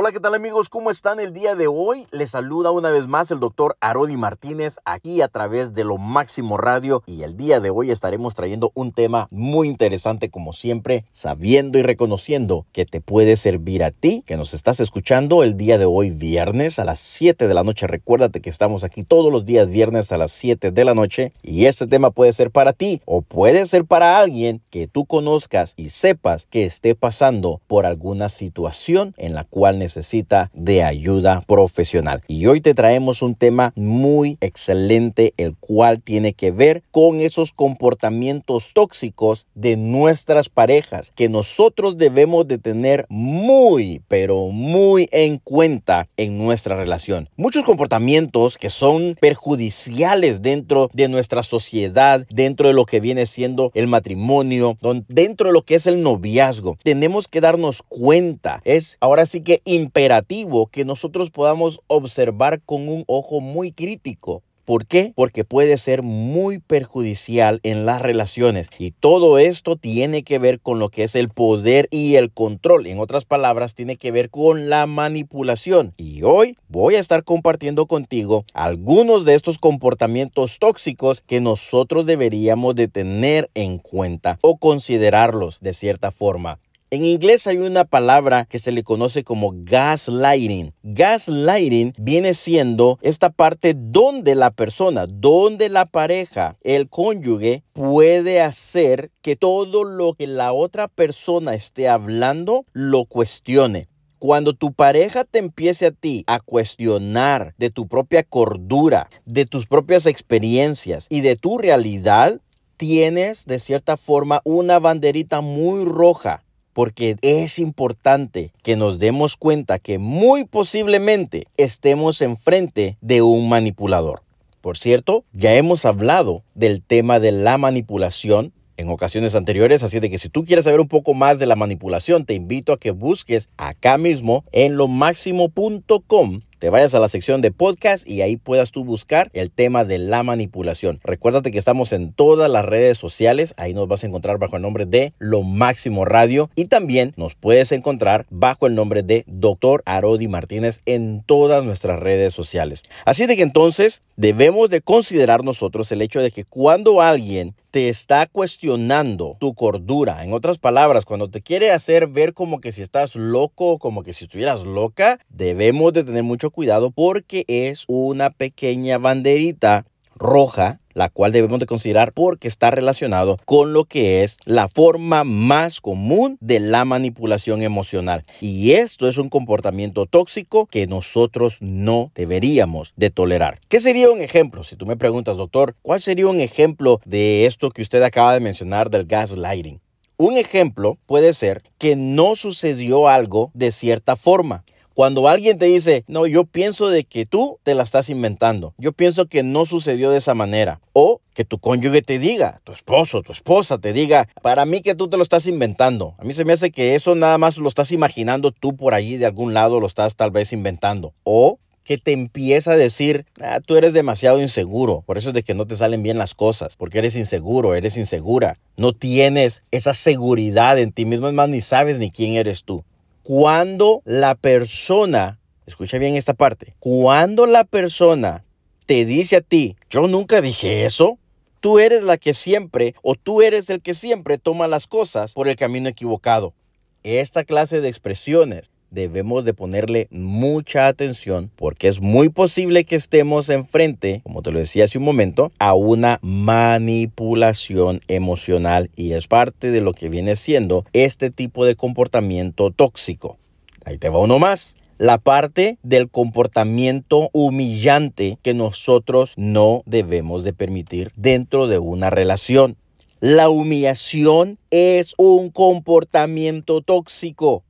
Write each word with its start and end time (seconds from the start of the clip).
Hola, 0.00 0.12
¿qué 0.12 0.20
tal 0.20 0.36
amigos? 0.36 0.68
¿Cómo 0.68 0.92
están 0.92 1.18
el 1.18 1.32
día 1.32 1.56
de 1.56 1.66
hoy? 1.66 2.06
Les 2.12 2.30
saluda 2.30 2.70
una 2.70 2.88
vez 2.88 3.08
más 3.08 3.32
el 3.32 3.40
doctor 3.40 3.76
Arodi 3.80 4.16
Martínez 4.16 4.76
aquí 4.84 5.22
a 5.22 5.26
través 5.26 5.74
de 5.74 5.82
Lo 5.82 5.98
Máximo 5.98 6.56
Radio 6.56 7.02
y 7.04 7.24
el 7.24 7.36
día 7.36 7.58
de 7.58 7.70
hoy 7.70 7.90
estaremos 7.90 8.36
trayendo 8.36 8.70
un 8.74 8.92
tema 8.92 9.26
muy 9.32 9.66
interesante 9.66 10.30
como 10.30 10.52
siempre, 10.52 11.04
sabiendo 11.10 11.80
y 11.80 11.82
reconociendo 11.82 12.64
que 12.70 12.86
te 12.86 13.00
puede 13.00 13.34
servir 13.34 13.82
a 13.82 13.90
ti, 13.90 14.22
que 14.24 14.36
nos 14.36 14.54
estás 14.54 14.78
escuchando 14.78 15.42
el 15.42 15.56
día 15.56 15.78
de 15.78 15.86
hoy 15.86 16.10
viernes 16.10 16.78
a 16.78 16.84
las 16.84 17.00
7 17.00 17.48
de 17.48 17.54
la 17.54 17.64
noche. 17.64 17.88
Recuérdate 17.88 18.40
que 18.40 18.50
estamos 18.50 18.84
aquí 18.84 19.02
todos 19.02 19.32
los 19.32 19.46
días 19.46 19.68
viernes 19.68 20.12
a 20.12 20.16
las 20.16 20.30
7 20.30 20.70
de 20.70 20.84
la 20.84 20.94
noche 20.94 21.32
y 21.42 21.64
este 21.64 21.88
tema 21.88 22.12
puede 22.12 22.32
ser 22.32 22.52
para 22.52 22.72
ti 22.72 23.02
o 23.04 23.22
puede 23.22 23.66
ser 23.66 23.84
para 23.84 24.20
alguien 24.20 24.62
que 24.70 24.86
tú 24.86 25.06
conozcas 25.06 25.74
y 25.76 25.88
sepas 25.88 26.46
que 26.46 26.64
esté 26.64 26.94
pasando 26.94 27.60
por 27.66 27.84
alguna 27.84 28.28
situación 28.28 29.12
en 29.16 29.34
la 29.34 29.42
cual 29.42 29.80
necesitas 29.80 29.87
necesita 29.88 30.50
de 30.52 30.82
ayuda 30.82 31.42
profesional. 31.46 32.22
Y 32.28 32.44
hoy 32.44 32.60
te 32.60 32.74
traemos 32.74 33.22
un 33.22 33.34
tema 33.34 33.72
muy 33.74 34.36
excelente, 34.42 35.32
el 35.38 35.56
cual 35.56 36.02
tiene 36.02 36.34
que 36.34 36.50
ver 36.50 36.82
con 36.90 37.20
esos 37.20 37.52
comportamientos 37.52 38.72
tóxicos 38.74 39.46
de 39.54 39.78
nuestras 39.78 40.50
parejas 40.50 41.10
que 41.16 41.30
nosotros 41.30 41.96
debemos 41.96 42.46
de 42.46 42.58
tener 42.58 43.06
muy, 43.08 44.02
pero 44.08 44.48
muy 44.48 45.08
en 45.10 45.38
cuenta 45.38 46.08
en 46.18 46.36
nuestra 46.36 46.76
relación. 46.76 47.30
Muchos 47.36 47.64
comportamientos 47.64 48.58
que 48.58 48.68
son 48.68 49.16
perjudiciales 49.18 50.42
dentro 50.42 50.90
de 50.92 51.08
nuestra 51.08 51.42
sociedad, 51.42 52.26
dentro 52.28 52.68
de 52.68 52.74
lo 52.74 52.84
que 52.84 53.00
viene 53.00 53.24
siendo 53.24 53.70
el 53.72 53.86
matrimonio, 53.86 54.76
dentro 55.08 55.48
de 55.48 55.54
lo 55.54 55.62
que 55.62 55.76
es 55.76 55.86
el 55.86 56.02
noviazgo. 56.02 56.76
Tenemos 56.82 57.26
que 57.26 57.40
darnos 57.40 57.82
cuenta. 57.88 58.60
Es 58.64 58.98
ahora 59.00 59.24
sí 59.24 59.40
que 59.40 59.62
imperativo 59.68 60.66
que 60.68 60.84
nosotros 60.84 61.30
podamos 61.30 61.80
observar 61.86 62.60
con 62.62 62.88
un 62.88 63.04
ojo 63.06 63.40
muy 63.40 63.72
crítico. 63.72 64.42
¿Por 64.68 64.86
qué? 64.86 65.14
Porque 65.16 65.44
puede 65.44 65.78
ser 65.78 66.02
muy 66.02 66.58
perjudicial 66.58 67.58
en 67.62 67.86
las 67.86 68.02
relaciones. 68.02 68.68
Y 68.78 68.90
todo 68.90 69.38
esto 69.38 69.76
tiene 69.76 70.24
que 70.24 70.38
ver 70.38 70.60
con 70.60 70.78
lo 70.78 70.90
que 70.90 71.04
es 71.04 71.14
el 71.14 71.30
poder 71.30 71.88
y 71.90 72.16
el 72.16 72.30
control. 72.30 72.86
En 72.86 72.98
otras 72.98 73.24
palabras, 73.24 73.74
tiene 73.74 73.96
que 73.96 74.10
ver 74.10 74.28
con 74.28 74.68
la 74.68 74.84
manipulación. 74.84 75.94
Y 75.96 76.22
hoy 76.22 76.54
voy 76.68 76.96
a 76.96 77.00
estar 77.00 77.24
compartiendo 77.24 77.86
contigo 77.86 78.44
algunos 78.52 79.24
de 79.24 79.36
estos 79.36 79.56
comportamientos 79.56 80.58
tóxicos 80.58 81.22
que 81.22 81.40
nosotros 81.40 82.04
deberíamos 82.04 82.74
de 82.74 82.88
tener 82.88 83.48
en 83.54 83.78
cuenta 83.78 84.38
o 84.42 84.58
considerarlos 84.58 85.60
de 85.60 85.72
cierta 85.72 86.10
forma. 86.10 86.58
En 86.90 87.04
inglés 87.04 87.46
hay 87.46 87.58
una 87.58 87.84
palabra 87.84 88.46
que 88.46 88.58
se 88.58 88.72
le 88.72 88.82
conoce 88.82 89.22
como 89.22 89.52
gaslighting. 89.54 90.72
Gaslighting 90.82 91.92
viene 91.98 92.32
siendo 92.32 92.98
esta 93.02 93.28
parte 93.28 93.74
donde 93.76 94.34
la 94.34 94.50
persona, 94.50 95.04
donde 95.06 95.68
la 95.68 95.84
pareja, 95.84 96.56
el 96.62 96.88
cónyuge 96.88 97.62
puede 97.74 98.40
hacer 98.40 99.10
que 99.20 99.36
todo 99.36 99.84
lo 99.84 100.14
que 100.14 100.26
la 100.26 100.54
otra 100.54 100.88
persona 100.88 101.54
esté 101.54 101.90
hablando 101.90 102.64
lo 102.72 103.04
cuestione. 103.04 103.86
Cuando 104.18 104.54
tu 104.54 104.72
pareja 104.72 105.24
te 105.24 105.40
empiece 105.40 105.84
a 105.84 105.90
ti 105.90 106.24
a 106.26 106.40
cuestionar 106.40 107.54
de 107.58 107.68
tu 107.68 107.86
propia 107.86 108.22
cordura, 108.22 109.10
de 109.26 109.44
tus 109.44 109.66
propias 109.66 110.06
experiencias 110.06 111.06
y 111.10 111.20
de 111.20 111.36
tu 111.36 111.58
realidad, 111.58 112.40
tienes 112.78 113.44
de 113.44 113.60
cierta 113.60 113.98
forma 113.98 114.40
una 114.44 114.78
banderita 114.78 115.42
muy 115.42 115.84
roja 115.84 116.44
porque 116.78 117.16
es 117.22 117.58
importante 117.58 118.52
que 118.62 118.76
nos 118.76 119.00
demos 119.00 119.36
cuenta 119.36 119.80
que 119.80 119.98
muy 119.98 120.44
posiblemente 120.44 121.48
estemos 121.56 122.22
enfrente 122.22 122.96
de 123.00 123.20
un 123.20 123.48
manipulador. 123.48 124.22
Por 124.60 124.78
cierto, 124.78 125.24
ya 125.32 125.54
hemos 125.54 125.84
hablado 125.84 126.44
del 126.54 126.80
tema 126.80 127.18
de 127.18 127.32
la 127.32 127.58
manipulación 127.58 128.52
en 128.76 128.90
ocasiones 128.90 129.34
anteriores, 129.34 129.82
así 129.82 129.98
de 129.98 130.08
que 130.08 130.18
si 130.18 130.28
tú 130.28 130.44
quieres 130.44 130.66
saber 130.66 130.78
un 130.78 130.86
poco 130.86 131.14
más 131.14 131.40
de 131.40 131.46
la 131.46 131.56
manipulación, 131.56 132.24
te 132.24 132.34
invito 132.34 132.72
a 132.72 132.78
que 132.78 132.92
busques 132.92 133.48
acá 133.56 133.98
mismo 133.98 134.44
en 134.52 134.76
lomáximo.com 134.76 136.42
te 136.58 136.70
vayas 136.70 136.94
a 136.94 137.00
la 137.00 137.08
sección 137.08 137.40
de 137.40 137.52
podcast 137.52 138.08
y 138.08 138.22
ahí 138.22 138.36
puedas 138.36 138.72
tú 138.72 138.84
buscar 138.84 139.30
el 139.32 139.50
tema 139.50 139.84
de 139.84 139.98
la 139.98 140.22
manipulación. 140.22 141.00
Recuérdate 141.04 141.50
que 141.50 141.58
estamos 141.58 141.92
en 141.92 142.12
todas 142.12 142.50
las 142.50 142.64
redes 142.64 142.98
sociales, 142.98 143.54
ahí 143.56 143.74
nos 143.74 143.86
vas 143.86 144.02
a 144.02 144.08
encontrar 144.08 144.38
bajo 144.38 144.56
el 144.56 144.62
nombre 144.62 144.84
de 144.84 145.12
Lo 145.18 145.42
Máximo 145.42 146.04
Radio 146.04 146.50
y 146.56 146.64
también 146.64 147.12
nos 147.16 147.34
puedes 147.34 147.70
encontrar 147.72 148.26
bajo 148.30 148.66
el 148.66 148.74
nombre 148.74 149.02
de 149.02 149.24
Dr. 149.26 149.82
Arodi 149.86 150.26
Martínez 150.26 150.82
en 150.84 151.22
todas 151.24 151.64
nuestras 151.64 152.00
redes 152.00 152.34
sociales. 152.34 152.82
Así 153.04 153.26
de 153.26 153.36
que 153.36 153.42
entonces 153.42 154.00
debemos 154.16 154.68
de 154.70 154.80
considerar 154.80 155.44
nosotros 155.44 155.92
el 155.92 156.02
hecho 156.02 156.20
de 156.20 156.32
que 156.32 156.44
cuando 156.44 157.00
alguien 157.00 157.54
te 157.70 157.88
está 157.88 158.26
cuestionando 158.26 159.36
tu 159.40 159.54
cordura. 159.54 160.24
En 160.24 160.32
otras 160.32 160.58
palabras, 160.58 161.04
cuando 161.04 161.28
te 161.28 161.42
quiere 161.42 161.70
hacer 161.70 162.06
ver 162.06 162.34
como 162.34 162.60
que 162.60 162.72
si 162.72 162.82
estás 162.82 163.14
loco, 163.14 163.78
como 163.78 164.02
que 164.02 164.12
si 164.12 164.24
estuvieras 164.24 164.62
loca, 164.62 165.18
debemos 165.28 165.92
de 165.92 166.04
tener 166.04 166.22
mucho 166.22 166.50
cuidado 166.50 166.90
porque 166.90 167.44
es 167.46 167.84
una 167.86 168.30
pequeña 168.30 168.98
banderita 168.98 169.84
roja, 170.18 170.80
la 170.94 171.08
cual 171.08 171.32
debemos 171.32 171.60
de 171.60 171.66
considerar 171.66 172.12
porque 172.12 172.48
está 172.48 172.70
relacionado 172.70 173.38
con 173.44 173.72
lo 173.72 173.84
que 173.84 174.24
es 174.24 174.36
la 174.44 174.68
forma 174.68 175.24
más 175.24 175.80
común 175.80 176.36
de 176.40 176.60
la 176.60 176.84
manipulación 176.84 177.62
emocional. 177.62 178.24
Y 178.40 178.72
esto 178.72 179.08
es 179.08 179.16
un 179.16 179.28
comportamiento 179.28 180.06
tóxico 180.06 180.66
que 180.66 180.86
nosotros 180.86 181.56
no 181.60 182.10
deberíamos 182.14 182.92
de 182.96 183.10
tolerar. 183.10 183.58
¿Qué 183.68 183.80
sería 183.80 184.10
un 184.10 184.20
ejemplo? 184.20 184.64
Si 184.64 184.76
tú 184.76 184.86
me 184.86 184.96
preguntas, 184.96 185.36
doctor, 185.36 185.76
¿cuál 185.82 186.00
sería 186.00 186.26
un 186.26 186.40
ejemplo 186.40 187.00
de 187.04 187.46
esto 187.46 187.70
que 187.70 187.82
usted 187.82 188.02
acaba 188.02 188.34
de 188.34 188.40
mencionar 188.40 188.90
del 188.90 189.06
gaslighting? 189.06 189.80
Un 190.16 190.36
ejemplo 190.36 190.98
puede 191.06 191.32
ser 191.32 191.62
que 191.78 191.94
no 191.94 192.34
sucedió 192.34 193.06
algo 193.06 193.52
de 193.54 193.70
cierta 193.70 194.16
forma. 194.16 194.64
Cuando 194.98 195.28
alguien 195.28 195.58
te 195.58 195.66
dice, 195.66 196.02
no, 196.08 196.26
yo 196.26 196.42
pienso 196.42 196.88
de 196.88 197.04
que 197.04 197.24
tú 197.24 197.60
te 197.62 197.76
la 197.76 197.84
estás 197.84 198.10
inventando, 198.10 198.74
yo 198.78 198.90
pienso 198.90 199.26
que 199.26 199.44
no 199.44 199.64
sucedió 199.64 200.10
de 200.10 200.18
esa 200.18 200.34
manera, 200.34 200.80
o 200.92 201.20
que 201.34 201.44
tu 201.44 201.60
cónyuge 201.60 202.02
te 202.02 202.18
diga, 202.18 202.60
tu 202.64 202.72
esposo, 202.72 203.22
tu 203.22 203.30
esposa 203.30 203.78
te 203.78 203.92
diga, 203.92 204.28
para 204.42 204.64
mí 204.64 204.82
que 204.82 204.96
tú 204.96 205.06
te 205.06 205.16
lo 205.16 205.22
estás 205.22 205.46
inventando. 205.46 206.16
A 206.18 206.24
mí 206.24 206.32
se 206.32 206.44
me 206.44 206.52
hace 206.52 206.72
que 206.72 206.96
eso 206.96 207.14
nada 207.14 207.38
más 207.38 207.58
lo 207.58 207.68
estás 207.68 207.92
imaginando 207.92 208.50
tú 208.50 208.74
por 208.74 208.92
allí 208.92 209.18
de 209.18 209.26
algún 209.26 209.54
lado, 209.54 209.78
lo 209.78 209.86
estás 209.86 210.16
tal 210.16 210.32
vez 210.32 210.52
inventando. 210.52 211.12
O 211.22 211.60
que 211.84 211.98
te 211.98 212.10
empieza 212.10 212.72
a 212.72 212.76
decir, 212.76 213.24
ah, 213.40 213.60
tú 213.64 213.76
eres 213.76 213.92
demasiado 213.92 214.42
inseguro, 214.42 215.04
por 215.06 215.16
eso 215.16 215.28
es 215.28 215.34
de 215.34 215.44
que 215.44 215.54
no 215.54 215.64
te 215.64 215.76
salen 215.76 216.02
bien 216.02 216.18
las 216.18 216.34
cosas, 216.34 216.76
porque 216.76 216.98
eres 216.98 217.14
inseguro, 217.14 217.76
eres 217.76 217.96
insegura, 217.96 218.58
no 218.76 218.92
tienes 218.92 219.62
esa 219.70 219.94
seguridad 219.94 220.76
en 220.76 220.90
ti 220.90 221.04
mismo, 221.04 221.28
es 221.28 221.34
más, 221.34 221.48
ni 221.48 221.60
sabes 221.60 222.00
ni 222.00 222.10
quién 222.10 222.34
eres 222.34 222.64
tú 222.64 222.82
cuando 223.28 224.00
la 224.06 224.36
persona, 224.36 225.38
escucha 225.66 225.98
bien 225.98 226.14
esta 226.14 226.32
parte, 226.32 226.74
cuando 226.78 227.44
la 227.44 227.64
persona 227.64 228.42
te 228.86 229.04
dice 229.04 229.36
a 229.36 229.40
ti, 229.42 229.76
yo 229.90 230.08
nunca 230.08 230.40
dije 230.40 230.86
eso, 230.86 231.18
tú 231.60 231.78
eres 231.78 232.02
la 232.04 232.16
que 232.16 232.32
siempre 232.32 232.94
o 233.02 233.16
tú 233.16 233.42
eres 233.42 233.68
el 233.68 233.82
que 233.82 233.92
siempre 233.92 234.38
toma 234.38 234.66
las 234.66 234.86
cosas 234.86 235.34
por 235.34 235.46
el 235.46 235.56
camino 235.56 235.90
equivocado. 235.90 236.54
Esta 237.02 237.44
clase 237.44 237.82
de 237.82 237.90
expresiones 237.90 238.70
debemos 238.90 239.44
de 239.44 239.54
ponerle 239.54 240.08
mucha 240.10 240.86
atención 240.86 241.50
porque 241.56 241.88
es 241.88 242.00
muy 242.00 242.28
posible 242.28 242.84
que 242.84 242.96
estemos 242.96 243.48
enfrente, 243.50 244.20
como 244.24 244.42
te 244.42 244.52
lo 244.52 244.58
decía 244.58 244.84
hace 244.84 244.98
un 244.98 245.04
momento, 245.04 245.52
a 245.58 245.74
una 245.74 246.18
manipulación 246.22 248.00
emocional 248.08 248.90
y 248.96 249.12
es 249.12 249.26
parte 249.26 249.70
de 249.70 249.80
lo 249.80 249.92
que 249.92 250.08
viene 250.08 250.36
siendo 250.36 250.84
este 250.92 251.30
tipo 251.30 251.64
de 251.64 251.76
comportamiento 251.76 252.70
tóxico. 252.70 253.38
Ahí 253.84 253.98
te 253.98 254.08
va 254.08 254.18
uno 254.18 254.38
más. 254.38 254.74
La 254.98 255.18
parte 255.18 255.78
del 255.84 256.10
comportamiento 256.10 257.30
humillante 257.32 258.38
que 258.42 258.52
nosotros 258.52 259.32
no 259.36 259.82
debemos 259.86 260.42
de 260.42 260.52
permitir 260.52 261.12
dentro 261.14 261.68
de 261.68 261.78
una 261.78 262.10
relación. 262.10 262.76
La 263.20 263.48
humillación 263.48 264.58
es 264.70 265.14
un 265.16 265.50
comportamiento 265.50 266.82
tóxico. 266.82 267.64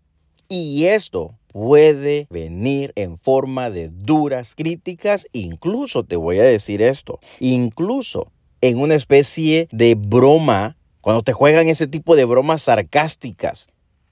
Y 0.50 0.86
esto 0.86 1.34
puede 1.48 2.26
venir 2.30 2.92
en 2.96 3.18
forma 3.18 3.68
de 3.68 3.90
duras 3.90 4.54
críticas, 4.54 5.26
incluso 5.32 6.04
te 6.04 6.16
voy 6.16 6.38
a 6.38 6.44
decir 6.44 6.80
esto, 6.80 7.20
incluso 7.38 8.32
en 8.62 8.78
una 8.78 8.94
especie 8.94 9.68
de 9.72 9.94
broma, 9.94 10.78
cuando 11.02 11.22
te 11.22 11.34
juegan 11.34 11.68
ese 11.68 11.86
tipo 11.86 12.16
de 12.16 12.24
bromas 12.24 12.62
sarcásticas, 12.62 13.66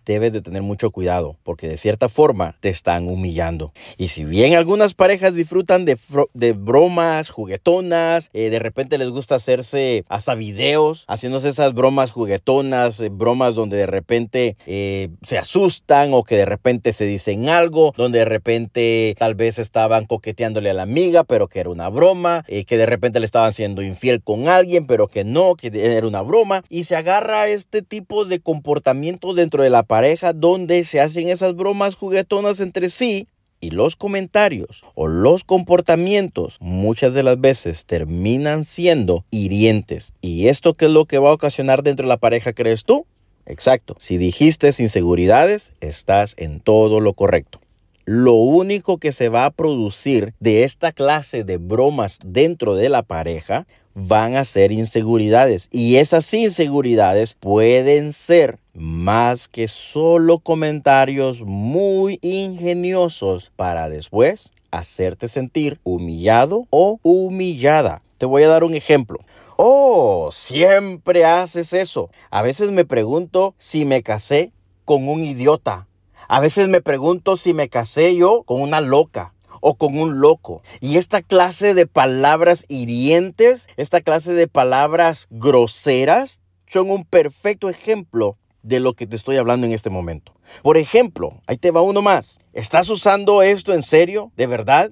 debes 0.06 0.32
de 0.32 0.40
tener 0.40 0.62
mucho 0.62 0.90
cuidado 0.90 1.36
porque 1.42 1.68
de 1.68 1.76
cierta 1.76 2.08
forma 2.08 2.56
te 2.60 2.68
están 2.68 3.08
humillando. 3.08 3.72
Y 3.98 4.08
si 4.08 4.24
bien 4.24 4.54
algunas 4.54 4.94
parejas 4.94 5.34
disfrutan 5.34 5.84
de, 5.84 5.98
de 6.32 6.52
bromas 6.52 7.30
juguetonas, 7.30 8.30
eh, 8.32 8.50
de 8.50 8.58
repente 8.58 8.98
les 8.98 9.08
gusta 9.08 9.34
hacerse 9.34 10.04
hasta 10.08 10.34
videos 10.34 11.04
haciéndose 11.08 11.48
esas 11.48 11.74
bromas 11.74 12.12
juguetonas, 12.12 13.00
eh, 13.00 13.08
bromas 13.10 13.54
donde 13.54 13.76
de 13.76 13.86
repente 13.86 14.56
eh, 14.66 15.08
se 15.24 15.38
asustan 15.38 16.14
o 16.14 16.22
que 16.22 16.36
de 16.36 16.46
repente 16.46 16.92
se 16.92 17.04
dicen 17.04 17.48
algo, 17.48 17.92
donde 17.96 18.20
de 18.20 18.24
repente 18.24 19.14
tal 19.18 19.34
vez 19.34 19.58
estaban 19.58 20.06
coqueteándole 20.06 20.70
a 20.70 20.74
la 20.74 20.82
amiga, 20.82 21.24
pero 21.24 21.48
que 21.48 21.60
era 21.60 21.70
una 21.70 21.88
broma, 21.88 22.44
que 22.46 22.76
de 22.76 22.86
repente 22.86 23.20
le 23.20 23.26
estaban 23.26 23.52
siendo 23.52 23.82
infiel 23.82 24.22
con 24.22 24.48
alguien, 24.48 24.86
pero 24.86 25.08
que 25.08 25.24
no, 25.24 25.56
que 25.56 25.70
era 25.74 26.06
una 26.06 26.22
broma, 26.22 26.62
y 26.68 26.84
se 26.84 26.96
agarra 26.96 27.48
este 27.48 27.82
tipo 27.82 28.24
de 28.24 28.40
comportamiento 28.40 29.34
dentro 29.34 29.62
de 29.62 29.70
la 29.70 29.82
pareja 29.82 29.95
donde 30.34 30.84
se 30.84 31.00
hacen 31.00 31.28
esas 31.28 31.54
bromas 31.56 31.94
juguetonas 31.94 32.60
entre 32.60 32.90
sí 32.90 33.28
y 33.60 33.70
los 33.70 33.96
comentarios 33.96 34.82
o 34.94 35.08
los 35.08 35.44
comportamientos 35.44 36.56
muchas 36.60 37.14
de 37.14 37.22
las 37.22 37.40
veces 37.40 37.86
terminan 37.86 38.64
siendo 38.64 39.24
hirientes. 39.30 40.12
¿Y 40.20 40.48
esto 40.48 40.74
qué 40.74 40.86
es 40.86 40.90
lo 40.90 41.06
que 41.06 41.18
va 41.18 41.30
a 41.30 41.34
ocasionar 41.34 41.82
dentro 41.82 42.04
de 42.04 42.08
la 42.08 42.18
pareja, 42.18 42.52
crees 42.52 42.84
tú? 42.84 43.06
Exacto. 43.46 43.96
Si 43.98 44.18
dijiste 44.18 44.70
inseguridades, 44.78 45.72
estás 45.80 46.34
en 46.36 46.60
todo 46.60 47.00
lo 47.00 47.14
correcto. 47.14 47.60
Lo 48.04 48.34
único 48.34 48.98
que 48.98 49.12
se 49.12 49.28
va 49.28 49.46
a 49.46 49.50
producir 49.50 50.34
de 50.40 50.64
esta 50.64 50.92
clase 50.92 51.42
de 51.42 51.56
bromas 51.56 52.18
dentro 52.24 52.76
de 52.76 52.88
la 52.88 53.02
pareja 53.02 53.66
van 53.94 54.36
a 54.36 54.44
ser 54.44 54.72
inseguridades. 54.72 55.68
Y 55.72 55.96
esas 55.96 56.32
inseguridades 56.34 57.34
pueden 57.34 58.12
ser 58.12 58.58
más 58.76 59.48
que 59.48 59.68
solo 59.68 60.38
comentarios 60.38 61.42
muy 61.42 62.18
ingeniosos 62.22 63.50
para 63.56 63.88
después 63.88 64.52
hacerte 64.70 65.28
sentir 65.28 65.80
humillado 65.84 66.66
o 66.70 67.00
humillada. 67.02 68.02
Te 68.18 68.26
voy 68.26 68.42
a 68.42 68.48
dar 68.48 68.64
un 68.64 68.74
ejemplo. 68.74 69.20
Oh, 69.56 70.28
siempre 70.32 71.24
haces 71.24 71.72
eso. 71.72 72.10
A 72.30 72.42
veces 72.42 72.70
me 72.70 72.84
pregunto 72.84 73.54
si 73.58 73.84
me 73.84 74.02
casé 74.02 74.52
con 74.84 75.08
un 75.08 75.24
idiota. 75.24 75.86
A 76.28 76.40
veces 76.40 76.68
me 76.68 76.80
pregunto 76.80 77.36
si 77.36 77.54
me 77.54 77.68
casé 77.68 78.14
yo 78.16 78.42
con 78.42 78.60
una 78.60 78.80
loca 78.80 79.32
o 79.60 79.76
con 79.76 79.98
un 79.98 80.20
loco. 80.20 80.62
Y 80.80 80.96
esta 80.96 81.22
clase 81.22 81.72
de 81.72 81.86
palabras 81.86 82.66
hirientes, 82.68 83.68
esta 83.76 84.00
clase 84.00 84.34
de 84.34 84.48
palabras 84.48 85.26
groseras, 85.30 86.40
son 86.66 86.90
un 86.90 87.04
perfecto 87.04 87.70
ejemplo 87.70 88.36
de 88.66 88.80
lo 88.80 88.94
que 88.94 89.06
te 89.06 89.14
estoy 89.14 89.36
hablando 89.36 89.66
en 89.66 89.72
este 89.72 89.90
momento. 89.90 90.32
Por 90.62 90.76
ejemplo, 90.76 91.40
ahí 91.46 91.56
te 91.56 91.70
va 91.70 91.82
uno 91.82 92.02
más. 92.02 92.38
¿Estás 92.52 92.88
usando 92.88 93.42
esto 93.42 93.72
en 93.72 93.82
serio? 93.82 94.32
¿De 94.36 94.46
verdad? 94.46 94.90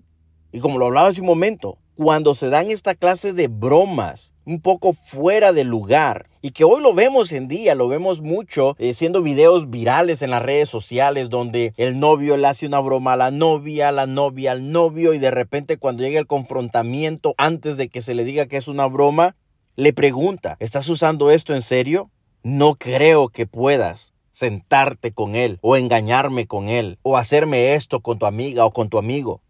Y 0.52 0.60
como 0.60 0.78
lo 0.78 0.86
hablaba 0.86 1.08
hace 1.08 1.20
un 1.20 1.26
momento, 1.26 1.78
cuando 1.96 2.34
se 2.34 2.48
dan 2.48 2.70
esta 2.70 2.94
clase 2.94 3.32
de 3.32 3.48
bromas 3.48 4.32
un 4.44 4.60
poco 4.60 4.92
fuera 4.92 5.52
de 5.52 5.64
lugar 5.64 6.28
y 6.42 6.50
que 6.50 6.64
hoy 6.64 6.82
lo 6.82 6.94
vemos 6.94 7.32
en 7.32 7.48
día, 7.48 7.74
lo 7.74 7.88
vemos 7.88 8.20
mucho, 8.20 8.76
eh, 8.78 8.94
siendo 8.94 9.22
videos 9.22 9.70
virales 9.70 10.22
en 10.22 10.30
las 10.30 10.42
redes 10.42 10.68
sociales 10.68 11.28
donde 11.28 11.72
el 11.76 11.98
novio 11.98 12.36
le 12.36 12.46
hace 12.46 12.66
una 12.66 12.78
broma 12.78 13.14
a 13.14 13.16
la 13.16 13.30
novia, 13.30 13.90
la 13.90 14.06
novia 14.06 14.52
al 14.52 14.70
novio 14.70 15.14
y 15.14 15.18
de 15.18 15.30
repente 15.30 15.78
cuando 15.78 16.02
llega 16.02 16.20
el 16.20 16.26
confrontamiento 16.26 17.34
antes 17.38 17.76
de 17.76 17.88
que 17.88 18.02
se 18.02 18.14
le 18.14 18.24
diga 18.24 18.46
que 18.46 18.58
es 18.58 18.68
una 18.68 18.86
broma, 18.86 19.34
le 19.76 19.92
pregunta, 19.92 20.56
¿estás 20.60 20.88
usando 20.88 21.30
esto 21.30 21.54
en 21.54 21.62
serio? 21.62 22.10
No 22.44 22.74
creo 22.74 23.30
que 23.30 23.46
puedas 23.46 24.12
sentarte 24.30 25.12
con 25.12 25.34
él 25.34 25.58
o 25.62 25.76
engañarme 25.76 26.46
con 26.46 26.68
él 26.68 26.98
o 27.00 27.16
hacerme 27.16 27.72
esto 27.72 28.00
con 28.00 28.18
tu 28.18 28.26
amiga 28.26 28.66
o 28.66 28.70
con 28.70 28.90
tu 28.90 28.98
amigo. 28.98 29.40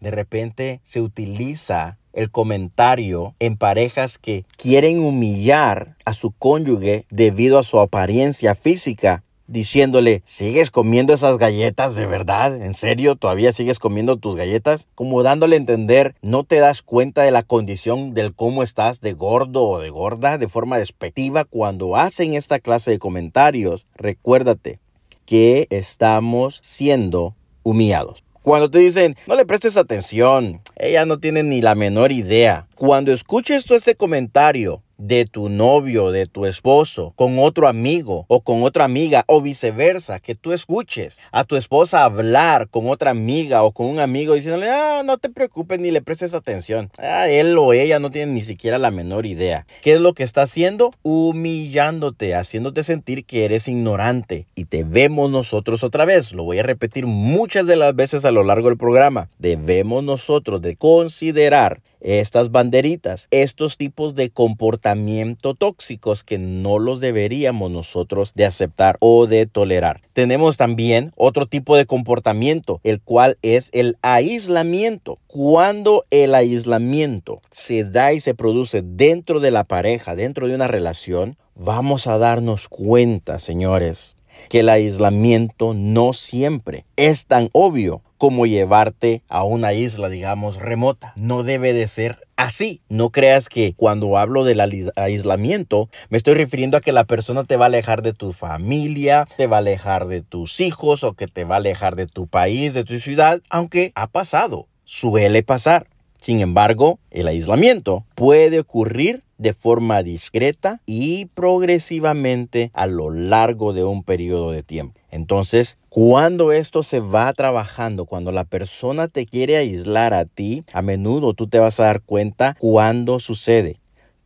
De 0.00 0.10
repente 0.10 0.82
se 0.84 1.00
utiliza 1.00 1.96
el 2.12 2.30
comentario 2.30 3.34
en 3.38 3.56
parejas 3.56 4.18
que 4.18 4.44
quieren 4.58 4.98
humillar 4.98 5.96
a 6.04 6.12
su 6.12 6.32
cónyuge 6.32 7.06
debido 7.08 7.58
a 7.58 7.64
su 7.64 7.80
apariencia 7.80 8.54
física, 8.54 9.23
diciéndole, 9.46 10.22
¿sigues 10.24 10.70
comiendo 10.70 11.12
esas 11.12 11.38
galletas 11.38 11.94
de 11.94 12.06
verdad? 12.06 12.60
¿En 12.62 12.74
serio? 12.74 13.16
¿Todavía 13.16 13.52
sigues 13.52 13.78
comiendo 13.78 14.16
tus 14.16 14.36
galletas? 14.36 14.86
Como 14.94 15.22
dándole 15.22 15.56
a 15.56 15.58
entender, 15.58 16.14
no 16.22 16.44
te 16.44 16.56
das 16.56 16.82
cuenta 16.82 17.22
de 17.22 17.30
la 17.30 17.42
condición 17.42 18.14
del 18.14 18.34
cómo 18.34 18.62
estás 18.62 19.00
de 19.00 19.12
gordo 19.12 19.64
o 19.64 19.80
de 19.80 19.90
gorda 19.90 20.38
de 20.38 20.48
forma 20.48 20.78
despectiva 20.78 21.44
cuando 21.44 21.96
hacen 21.96 22.34
esta 22.34 22.58
clase 22.58 22.90
de 22.90 22.98
comentarios. 22.98 23.86
Recuérdate 23.96 24.80
que 25.26 25.66
estamos 25.70 26.60
siendo 26.62 27.34
humillados. 27.62 28.24
Cuando 28.44 28.70
te 28.70 28.78
dicen, 28.78 29.16
no 29.26 29.36
le 29.36 29.46
prestes 29.46 29.78
atención, 29.78 30.60
ella 30.76 31.06
no 31.06 31.18
tiene 31.18 31.42
ni 31.42 31.62
la 31.62 31.74
menor 31.74 32.12
idea. 32.12 32.66
Cuando 32.74 33.10
escuches 33.10 33.64
todo 33.64 33.78
este 33.78 33.94
comentario, 33.94 34.82
de 34.98 35.26
tu 35.26 35.48
novio, 35.48 36.10
de 36.10 36.26
tu 36.26 36.46
esposo, 36.46 37.12
con 37.16 37.38
otro 37.38 37.68
amigo 37.68 38.24
o 38.28 38.40
con 38.40 38.62
otra 38.62 38.84
amiga 38.84 39.24
o 39.26 39.40
viceversa, 39.40 40.20
que 40.20 40.34
tú 40.34 40.52
escuches 40.52 41.18
a 41.32 41.44
tu 41.44 41.56
esposa 41.56 42.04
hablar 42.04 42.68
con 42.68 42.88
otra 42.88 43.10
amiga 43.10 43.62
o 43.62 43.72
con 43.72 43.86
un 43.86 43.98
amigo 43.98 44.34
diciéndole, 44.34 44.70
ah, 44.70 45.02
no 45.04 45.18
te 45.18 45.30
preocupes 45.30 45.78
ni 45.78 45.90
le 45.90 46.02
prestes 46.02 46.34
atención. 46.34 46.90
Ah, 46.98 47.28
él 47.28 47.56
o 47.58 47.72
ella 47.72 47.98
no 47.98 48.10
tiene 48.10 48.32
ni 48.32 48.42
siquiera 48.42 48.78
la 48.78 48.90
menor 48.90 49.26
idea. 49.26 49.66
¿Qué 49.82 49.94
es 49.94 50.00
lo 50.00 50.14
que 50.14 50.22
está 50.22 50.42
haciendo? 50.42 50.92
Humillándote, 51.02 52.34
haciéndote 52.34 52.82
sentir 52.82 53.24
que 53.24 53.44
eres 53.44 53.68
ignorante. 53.68 54.46
Y 54.54 54.64
debemos 54.64 55.30
nosotros 55.30 55.84
otra 55.84 56.04
vez, 56.04 56.32
lo 56.32 56.44
voy 56.44 56.58
a 56.58 56.62
repetir 56.62 57.06
muchas 57.06 57.66
de 57.66 57.76
las 57.76 57.94
veces 57.94 58.24
a 58.24 58.30
lo 58.30 58.42
largo 58.42 58.68
del 58.68 58.78
programa, 58.78 59.28
debemos 59.38 60.02
nosotros 60.02 60.62
de 60.62 60.76
considerar 60.76 61.80
estas 62.04 62.52
banderitas, 62.52 63.26
estos 63.30 63.76
tipos 63.76 64.14
de 64.14 64.30
comportamiento 64.30 65.54
tóxicos 65.54 66.22
que 66.22 66.38
no 66.38 66.78
los 66.78 67.00
deberíamos 67.00 67.70
nosotros 67.70 68.32
de 68.34 68.44
aceptar 68.44 68.96
o 69.00 69.26
de 69.26 69.46
tolerar. 69.46 70.02
Tenemos 70.12 70.56
también 70.56 71.12
otro 71.16 71.46
tipo 71.46 71.76
de 71.76 71.86
comportamiento, 71.86 72.80
el 72.84 73.00
cual 73.00 73.38
es 73.42 73.70
el 73.72 73.96
aislamiento. 74.02 75.18
Cuando 75.26 76.04
el 76.10 76.34
aislamiento 76.34 77.40
se 77.50 77.84
da 77.84 78.12
y 78.12 78.20
se 78.20 78.34
produce 78.34 78.82
dentro 78.84 79.40
de 79.40 79.50
la 79.50 79.64
pareja, 79.64 80.14
dentro 80.14 80.46
de 80.46 80.54
una 80.54 80.68
relación, 80.68 81.36
vamos 81.54 82.06
a 82.06 82.18
darnos 82.18 82.68
cuenta, 82.68 83.38
señores, 83.38 84.16
que 84.48 84.60
el 84.60 84.68
aislamiento 84.68 85.74
no 85.74 86.12
siempre 86.12 86.84
es 86.96 87.26
tan 87.26 87.48
obvio 87.52 88.02
como 88.24 88.46
llevarte 88.46 89.20
a 89.28 89.44
una 89.44 89.74
isla, 89.74 90.08
digamos, 90.08 90.56
remota. 90.56 91.12
No 91.14 91.42
debe 91.42 91.74
de 91.74 91.86
ser 91.86 92.26
así. 92.36 92.80
No 92.88 93.10
creas 93.10 93.50
que 93.50 93.74
cuando 93.76 94.16
hablo 94.16 94.44
del 94.44 94.62
aislamiento 94.96 95.90
me 96.08 96.16
estoy 96.16 96.32
refiriendo 96.32 96.78
a 96.78 96.80
que 96.80 96.92
la 96.92 97.04
persona 97.04 97.44
te 97.44 97.58
va 97.58 97.66
a 97.66 97.68
alejar 97.68 98.00
de 98.00 98.14
tu 98.14 98.32
familia, 98.32 99.28
te 99.36 99.46
va 99.46 99.56
a 99.56 99.58
alejar 99.58 100.06
de 100.06 100.22
tus 100.22 100.60
hijos 100.60 101.04
o 101.04 101.12
que 101.12 101.26
te 101.26 101.44
va 101.44 101.56
a 101.56 101.58
alejar 101.58 101.96
de 101.96 102.06
tu 102.06 102.26
país, 102.26 102.72
de 102.72 102.84
tu 102.84 102.98
ciudad, 102.98 103.42
aunque 103.50 103.92
ha 103.94 104.06
pasado, 104.06 104.68
suele 104.84 105.42
pasar. 105.42 105.86
Sin 106.18 106.40
embargo, 106.40 106.98
el 107.10 107.28
aislamiento 107.28 108.06
puede 108.14 108.60
ocurrir 108.60 109.22
de 109.38 109.54
forma 109.54 110.02
discreta 110.02 110.80
y 110.86 111.26
progresivamente 111.26 112.70
a 112.74 112.86
lo 112.86 113.10
largo 113.10 113.72
de 113.72 113.84
un 113.84 114.02
periodo 114.02 114.50
de 114.50 114.62
tiempo. 114.62 115.00
Entonces, 115.10 115.78
cuando 115.88 116.52
esto 116.52 116.82
se 116.82 117.00
va 117.00 117.32
trabajando, 117.32 118.04
cuando 118.04 118.32
la 118.32 118.44
persona 118.44 119.08
te 119.08 119.26
quiere 119.26 119.56
aislar 119.56 120.12
a 120.14 120.24
ti, 120.24 120.64
a 120.72 120.82
menudo 120.82 121.34
tú 121.34 121.46
te 121.46 121.58
vas 121.58 121.78
a 121.80 121.84
dar 121.84 122.02
cuenta 122.02 122.56
cuando 122.58 123.20
sucede. 123.20 123.78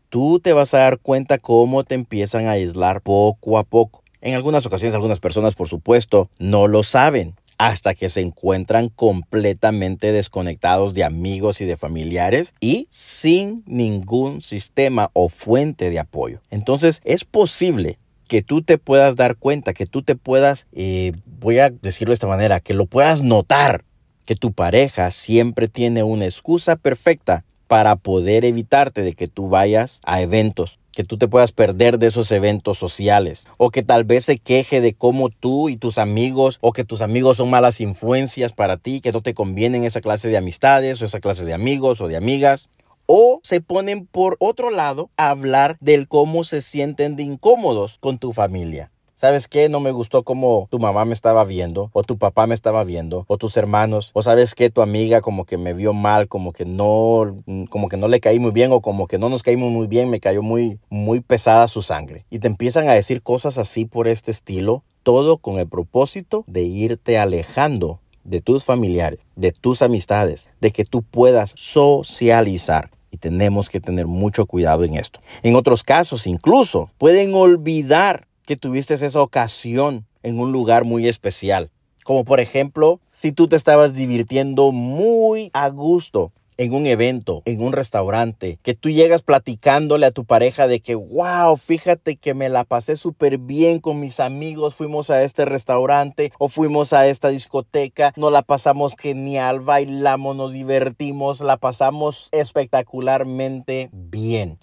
Tú 0.09 0.41
te 0.41 0.55
vas 0.55 0.73
a 0.73 0.79
dar 0.79 0.99
cuenta 0.99 1.39
cómo 1.39 1.85
te 1.85 1.95
empiezan 1.95 2.47
a 2.47 2.53
aislar 2.53 3.03
poco 3.03 3.59
a 3.59 3.65
poco. 3.65 4.03
En 4.21 4.35
algunas 4.35 4.65
ocasiones 4.65 4.95
algunas 4.95 5.21
personas, 5.21 5.55
por 5.55 5.69
supuesto, 5.69 6.31
no 6.39 6.67
lo 6.67 6.83
saben 6.83 7.35
hasta 7.59 7.95
que 7.95 8.09
se 8.09 8.21
encuentran 8.21 8.89
completamente 8.89 10.13
desconectados 10.13 10.95
de 10.95 11.05
amigos 11.05 11.61
y 11.61 11.65
de 11.65 11.77
familiares 11.77 12.55
y 12.61 12.87
sin 12.89 13.65
ningún 13.67 14.41
sistema 14.41 15.11
o 15.13 15.29
fuente 15.29 15.91
de 15.91 15.99
apoyo. 15.99 16.41
Entonces 16.51 17.03
es 17.05 17.25
posible 17.25 17.99
que 18.29 18.43
tú 18.43 18.63
te 18.63 18.79
puedas 18.79 19.17
dar 19.17 19.37
cuenta, 19.37 19.75
que 19.75 19.87
tú 19.87 20.03
te 20.03 20.15
puedas, 20.15 20.67
eh, 20.73 21.13
voy 21.41 21.59
a 21.59 21.71
decirlo 21.71 22.11
de 22.11 22.15
esta 22.15 22.27
manera, 22.27 22.61
que 22.61 22.75
lo 22.75 22.87
puedas 22.87 23.23
notar, 23.23 23.85
que 24.25 24.37
tu 24.37 24.53
pareja 24.53 25.11
siempre 25.11 25.67
tiene 25.67 26.03
una 26.03 26.27
excusa 26.27 26.77
perfecta 26.77 27.45
para 27.67 27.97
poder 27.97 28.45
evitarte 28.45 29.03
de 29.03 29.15
que 29.15 29.29
tú 29.29 29.49
vayas 29.49 30.01
a 30.05 30.21
eventos, 30.21 30.79
que 30.99 31.05
tú 31.05 31.17
te 31.17 31.29
puedas 31.29 31.53
perder 31.53 32.01
de 32.01 32.09
esos 32.09 32.33
eventos 32.33 32.77
sociales 32.77 33.47
o 33.57 33.71
que 33.71 33.85
tal 33.85 34.03
vez 34.03 34.25
se 34.25 34.37
queje 34.37 34.81
de 34.81 34.95
cómo 34.95 35.31
tú 35.31 35.69
y 35.69 35.77
tus 35.77 35.97
amigos 35.97 36.59
o 36.61 36.73
que 36.73 36.83
tus 36.83 37.03
amigos 37.03 37.37
son 37.37 37.51
malas 37.51 37.81
influencias 37.81 38.53
para 38.53 38.79
ti, 38.79 39.01
que 39.01 39.13
no 39.13 39.21
te 39.21 39.33
convienen 39.33 39.85
esa 39.85 40.01
clase 40.01 40.29
de 40.29 40.37
amistades 40.37 41.01
o 41.01 41.05
esa 41.05 41.21
clase 41.21 41.45
de 41.45 41.55
amigos 41.55 42.01
o 42.01 42.09
de 42.09 42.17
amigas. 42.17 42.69
O 43.07 43.39
se 43.45 43.61
ponen 43.61 44.07
por 44.07 44.39
otro 44.41 44.71
lado 44.71 45.09
a 45.17 45.31
hablar 45.31 45.77
del 45.79 46.09
cómo 46.09 46.43
se 46.43 46.63
sienten 46.63 47.15
de 47.15 47.23
incómodos 47.23 47.99
con 48.01 48.19
tu 48.19 48.33
familia. 48.33 48.91
¿Sabes 49.19 49.49
qué? 49.49 49.69
No 49.69 49.81
me 49.81 49.91
gustó 49.91 50.23
cómo 50.23 50.69
tu 50.71 50.79
mamá 50.79 51.05
me 51.05 51.13
estaba 51.13 51.43
viendo, 51.43 51.91
o 51.93 52.05
tu 52.05 52.19
papá 52.19 52.47
me 52.47 52.55
estaba 52.55 52.85
viendo, 52.85 53.25
o 53.27 53.37
tus 53.37 53.57
hermanos, 53.57 54.13
o 54.13 54.23
sabes 54.23 54.55
qué? 54.55 54.71
Tu 54.71 54.81
amiga 54.81 55.23
como 55.23 55.45
que 55.45 55.59
me 55.59 55.75
vio 55.75 55.93
mal, 55.93 56.29
como 56.29 56.53
que 56.53 56.65
no, 56.65 57.35
como 57.69 57.89
que 57.89 57.97
no 57.97 58.07
le 58.07 58.21
caí 58.21 58.39
muy 58.39 58.53
bien, 58.53 58.71
o 58.71 58.81
como 58.81 59.09
que 59.09 59.19
no 59.19 59.29
nos 59.29 59.43
caímos 59.43 59.73
muy 59.73 59.89
bien, 59.89 60.09
me 60.09 60.21
cayó 60.21 60.41
muy, 60.41 60.79
muy 60.89 61.19
pesada 61.19 61.67
su 61.67 61.83
sangre. 61.83 62.27
Y 62.31 62.39
te 62.39 62.47
empiezan 62.47 62.89
a 62.89 62.93
decir 62.93 63.21
cosas 63.21 63.59
así 63.59 63.87
por 63.87 64.07
este 64.07 64.31
estilo, 64.31 64.85
todo 65.03 65.39
con 65.39 65.59
el 65.59 65.67
propósito 65.67 66.45
de 66.47 66.63
irte 66.63 67.19
alejando 67.19 67.99
de 68.23 68.41
tus 68.41 68.65
familiares, 68.65 69.19
de 69.35 69.51
tus 69.51 69.83
amistades, 69.83 70.49
de 70.61 70.71
que 70.71 70.85
tú 70.85 71.03
puedas 71.03 71.55
socializar. 71.57 72.93
Y 73.11 73.17
tenemos 73.17 73.69
que 73.69 73.81
tener 73.81 74.07
mucho 74.07 74.47
cuidado 74.47 74.85
en 74.85 74.95
esto. 74.95 75.19
En 75.43 75.57
otros 75.57 75.83
casos, 75.83 76.29
incluso, 76.29 76.91
pueden 76.99 77.35
olvidar 77.35 78.28
que 78.49 78.57
tuviste 78.57 78.95
esa 78.95 79.21
ocasión 79.21 80.07
en 80.23 80.41
un 80.41 80.53
lugar 80.53 80.85
muy 80.85 81.07
especial. 81.07 81.71
Como 82.03 82.25
por 82.25 82.41
ejemplo, 82.41 82.99
si 83.13 83.31
tú 83.31 83.47
te 83.47 83.57
estabas 83.57 83.93
divirtiendo 83.93 84.73
muy 84.73 85.51
a 85.53 85.69
gusto 85.69 86.33
en 86.57 86.73
un 86.73 86.87
evento, 86.87 87.43
en 87.45 87.61
un 87.61 87.75
restaurante, 87.75 88.59
que 88.63 88.73
tú 88.73 88.89
llegas 88.89 89.21
platicándole 89.21 90.07
a 90.07 90.13
tu 90.13 90.25
pareja 90.25 90.67
de 90.67 90.81
que, 90.81 90.95
wow, 90.95 91.59
fíjate 91.59 92.17
que 92.17 92.33
me 92.33 92.49
la 92.49 92.65
pasé 92.65 92.97
súper 92.97 93.37
bien 93.37 93.81
con 93.81 94.01
mis 94.01 94.19
amigos, 94.19 94.75
fuimos 94.75 95.11
a 95.11 95.23
este 95.23 95.45
restaurante 95.45 96.33
o 96.39 96.49
fuimos 96.49 96.95
a 96.95 97.07
esta 97.07 97.29
discoteca, 97.29 98.15
nos 98.17 98.33
la 98.33 98.41
pasamos 98.41 98.97
genial, 98.99 99.61
bailamos, 99.61 100.35
nos 100.35 100.55
divertimos, 100.55 101.41
la 101.41 101.59
pasamos 101.59 102.31
espectacularmente 102.33 103.91
bien. 103.93 104.59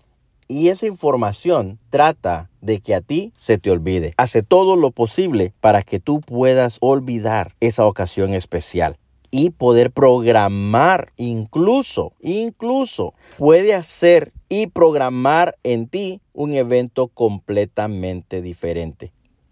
Y 0.47 0.69
esa 0.69 0.85
información 0.85 1.79
trata 1.89 2.49
de 2.61 2.79
que 2.79 2.93
a 2.93 3.01
ti 3.01 3.33
se 3.35 3.57
te 3.57 3.71
olvide. 3.71 4.13
Hace 4.17 4.43
todo 4.43 4.75
lo 4.75 4.91
posible 4.91 5.53
para 5.59 5.81
que 5.81 5.99
tú 5.99 6.21
puedas 6.21 6.77
olvidar 6.81 7.55
esa 7.59 7.85
ocasión 7.85 8.33
especial 8.33 8.97
y 9.31 9.49
poder 9.49 9.91
programar 9.91 11.11
incluso, 11.17 12.13
incluso 12.21 13.13
puede 13.37 13.73
hacer 13.73 14.31
y 14.47 14.67
programar 14.67 15.57
en 15.63 15.87
ti 15.87 16.21
un 16.33 16.53
evento 16.53 17.07
completamente 17.07 18.41
diferente. 18.41 19.11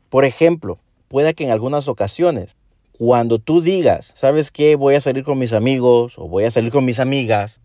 Por 0.09 0.25
ejemplo, 0.25 0.77
puede 1.07 1.33
que 1.33 1.43
en 1.43 1.51
algunas 1.51 1.87
ocasiones, 1.87 2.55
cuando 2.97 3.39
tú 3.39 3.61
digas, 3.61 4.13
¿sabes 4.15 4.51
qué? 4.51 4.75
Voy 4.75 4.95
a 4.95 5.01
salir 5.01 5.23
con 5.23 5.39
mis 5.39 5.53
amigos 5.53 6.13
o 6.17 6.27
voy 6.27 6.43
a 6.43 6.51
salir 6.51 6.71
con 6.71 6.85
mis 6.85 6.99
amigas, 6.99 7.59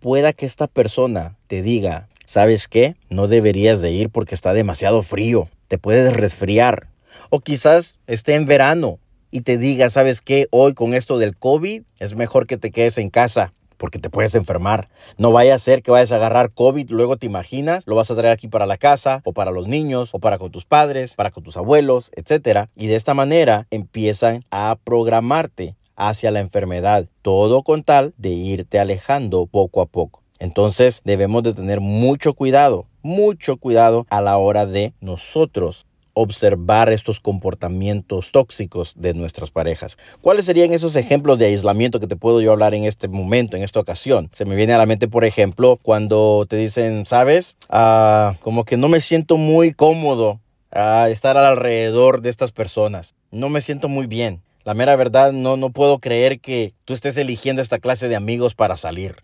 pueda 0.00 0.32
que 0.32 0.46
esta 0.46 0.66
persona 0.66 1.36
te 1.46 1.62
diga, 1.62 2.08
¿sabes 2.30 2.68
qué? 2.68 2.94
No 3.08 3.26
deberías 3.26 3.80
de 3.80 3.90
ir 3.90 4.08
porque 4.08 4.36
está 4.36 4.52
demasiado 4.52 5.02
frío, 5.02 5.48
te 5.66 5.78
puedes 5.78 6.12
resfriar. 6.12 6.86
O 7.28 7.40
quizás 7.40 7.98
esté 8.06 8.36
en 8.36 8.46
verano 8.46 9.00
y 9.32 9.40
te 9.40 9.58
diga, 9.58 9.90
¿sabes 9.90 10.20
qué? 10.20 10.46
Hoy 10.52 10.74
con 10.74 10.94
esto 10.94 11.18
del 11.18 11.36
COVID 11.36 11.82
es 11.98 12.14
mejor 12.14 12.46
que 12.46 12.56
te 12.56 12.70
quedes 12.70 12.98
en 12.98 13.10
casa 13.10 13.52
porque 13.78 13.98
te 13.98 14.10
puedes 14.10 14.36
enfermar. 14.36 14.86
No 15.18 15.32
vaya 15.32 15.56
a 15.56 15.58
ser 15.58 15.82
que 15.82 15.90
vayas 15.90 16.12
a 16.12 16.16
agarrar 16.16 16.52
COVID, 16.52 16.88
luego 16.90 17.16
te 17.16 17.26
imaginas, 17.26 17.84
lo 17.88 17.96
vas 17.96 18.12
a 18.12 18.14
traer 18.14 18.32
aquí 18.32 18.46
para 18.46 18.66
la 18.66 18.76
casa, 18.76 19.22
o 19.24 19.32
para 19.32 19.50
los 19.50 19.66
niños, 19.66 20.10
o 20.12 20.20
para 20.20 20.38
con 20.38 20.52
tus 20.52 20.66
padres, 20.66 21.14
para 21.14 21.32
con 21.32 21.42
tus 21.42 21.56
abuelos, 21.56 22.12
etc. 22.14 22.68
Y 22.76 22.86
de 22.86 22.94
esta 22.94 23.12
manera 23.12 23.66
empiezan 23.70 24.44
a 24.52 24.78
programarte 24.84 25.74
hacia 25.96 26.30
la 26.30 26.38
enfermedad, 26.38 27.08
todo 27.22 27.64
con 27.64 27.82
tal 27.82 28.14
de 28.18 28.28
irte 28.28 28.78
alejando 28.78 29.46
poco 29.46 29.80
a 29.80 29.86
poco. 29.86 30.19
Entonces 30.40 31.02
debemos 31.04 31.44
de 31.44 31.54
tener 31.54 31.80
mucho 31.80 32.34
cuidado, 32.34 32.86
mucho 33.02 33.58
cuidado 33.58 34.06
a 34.10 34.20
la 34.20 34.36
hora 34.38 34.66
de 34.66 34.92
nosotros 35.00 35.86
observar 36.14 36.90
estos 36.90 37.20
comportamientos 37.20 38.32
tóxicos 38.32 38.94
de 38.96 39.14
nuestras 39.14 39.50
parejas. 39.50 39.96
¿Cuáles 40.20 40.44
serían 40.44 40.72
esos 40.72 40.96
ejemplos 40.96 41.38
de 41.38 41.46
aislamiento 41.46 42.00
que 42.00 42.06
te 42.06 42.16
puedo 42.16 42.40
yo 42.40 42.52
hablar 42.52 42.74
en 42.74 42.84
este 42.84 43.08
momento, 43.08 43.56
en 43.56 43.62
esta 43.62 43.80
ocasión? 43.80 44.28
Se 44.32 44.44
me 44.44 44.56
viene 44.56 44.72
a 44.72 44.78
la 44.78 44.86
mente, 44.86 45.08
por 45.08 45.24
ejemplo, 45.24 45.78
cuando 45.82 46.46
te 46.48 46.56
dicen, 46.56 47.06
sabes, 47.06 47.56
ah, 47.68 48.34
como 48.40 48.64
que 48.64 48.76
no 48.76 48.88
me 48.88 49.00
siento 49.00 49.36
muy 49.36 49.72
cómodo 49.72 50.40
a 50.72 51.08
estar 51.10 51.36
alrededor 51.36 52.22
de 52.22 52.30
estas 52.30 52.52
personas. 52.52 53.14
No 53.30 53.48
me 53.48 53.60
siento 53.60 53.88
muy 53.88 54.06
bien. 54.06 54.42
La 54.64 54.74
mera 54.74 54.94
verdad, 54.96 55.32
no, 55.32 55.56
no 55.56 55.70
puedo 55.70 56.00
creer 56.00 56.40
que 56.40 56.74
tú 56.84 56.92
estés 56.92 57.16
eligiendo 57.16 57.62
esta 57.62 57.78
clase 57.78 58.08
de 58.08 58.16
amigos 58.16 58.54
para 58.54 58.76
salir. 58.76 59.16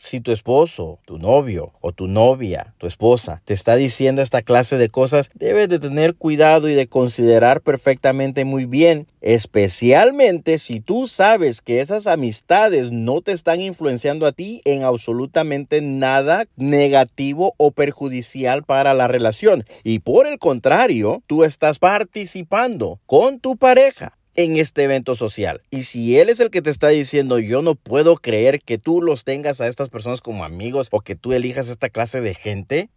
Si 0.00 0.20
tu 0.20 0.30
esposo, 0.30 1.00
tu 1.06 1.18
novio 1.18 1.72
o 1.80 1.90
tu 1.90 2.06
novia, 2.06 2.72
tu 2.78 2.86
esposa, 2.86 3.42
te 3.44 3.52
está 3.52 3.74
diciendo 3.74 4.22
esta 4.22 4.42
clase 4.42 4.78
de 4.78 4.88
cosas, 4.88 5.28
debes 5.34 5.68
de 5.68 5.80
tener 5.80 6.14
cuidado 6.14 6.68
y 6.68 6.74
de 6.74 6.86
considerar 6.86 7.62
perfectamente 7.62 8.44
muy 8.44 8.64
bien, 8.64 9.08
especialmente 9.20 10.58
si 10.58 10.78
tú 10.78 11.08
sabes 11.08 11.60
que 11.60 11.80
esas 11.80 12.06
amistades 12.06 12.92
no 12.92 13.22
te 13.22 13.32
están 13.32 13.60
influenciando 13.60 14.26
a 14.26 14.32
ti 14.32 14.62
en 14.64 14.84
absolutamente 14.84 15.80
nada 15.80 16.46
negativo 16.56 17.54
o 17.56 17.72
perjudicial 17.72 18.62
para 18.62 18.94
la 18.94 19.08
relación. 19.08 19.64
Y 19.82 19.98
por 19.98 20.28
el 20.28 20.38
contrario, 20.38 21.24
tú 21.26 21.42
estás 21.42 21.80
participando 21.80 23.00
con 23.06 23.40
tu 23.40 23.56
pareja 23.56 24.17
en 24.38 24.56
este 24.56 24.84
evento 24.84 25.16
social. 25.16 25.62
Y 25.68 25.82
si 25.82 26.16
él 26.16 26.28
es 26.28 26.38
el 26.38 26.50
que 26.50 26.62
te 26.62 26.70
está 26.70 26.86
diciendo, 26.88 27.40
yo 27.40 27.60
no 27.60 27.74
puedo 27.74 28.14
creer 28.14 28.60
que 28.60 28.78
tú 28.78 29.02
los 29.02 29.24
tengas 29.24 29.60
a 29.60 29.66
estas 29.66 29.88
personas 29.88 30.20
como 30.20 30.44
amigos 30.44 30.86
o 30.92 31.00
que 31.00 31.16
tú 31.16 31.32
elijas 31.32 31.68
esta 31.68 31.88
clase 31.88 32.20
de 32.20 32.34
gente, 32.34 32.88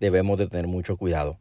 debemos 0.00 0.38
de 0.38 0.46
tener 0.46 0.66
mucho 0.66 0.96
cuidado. 0.96 1.36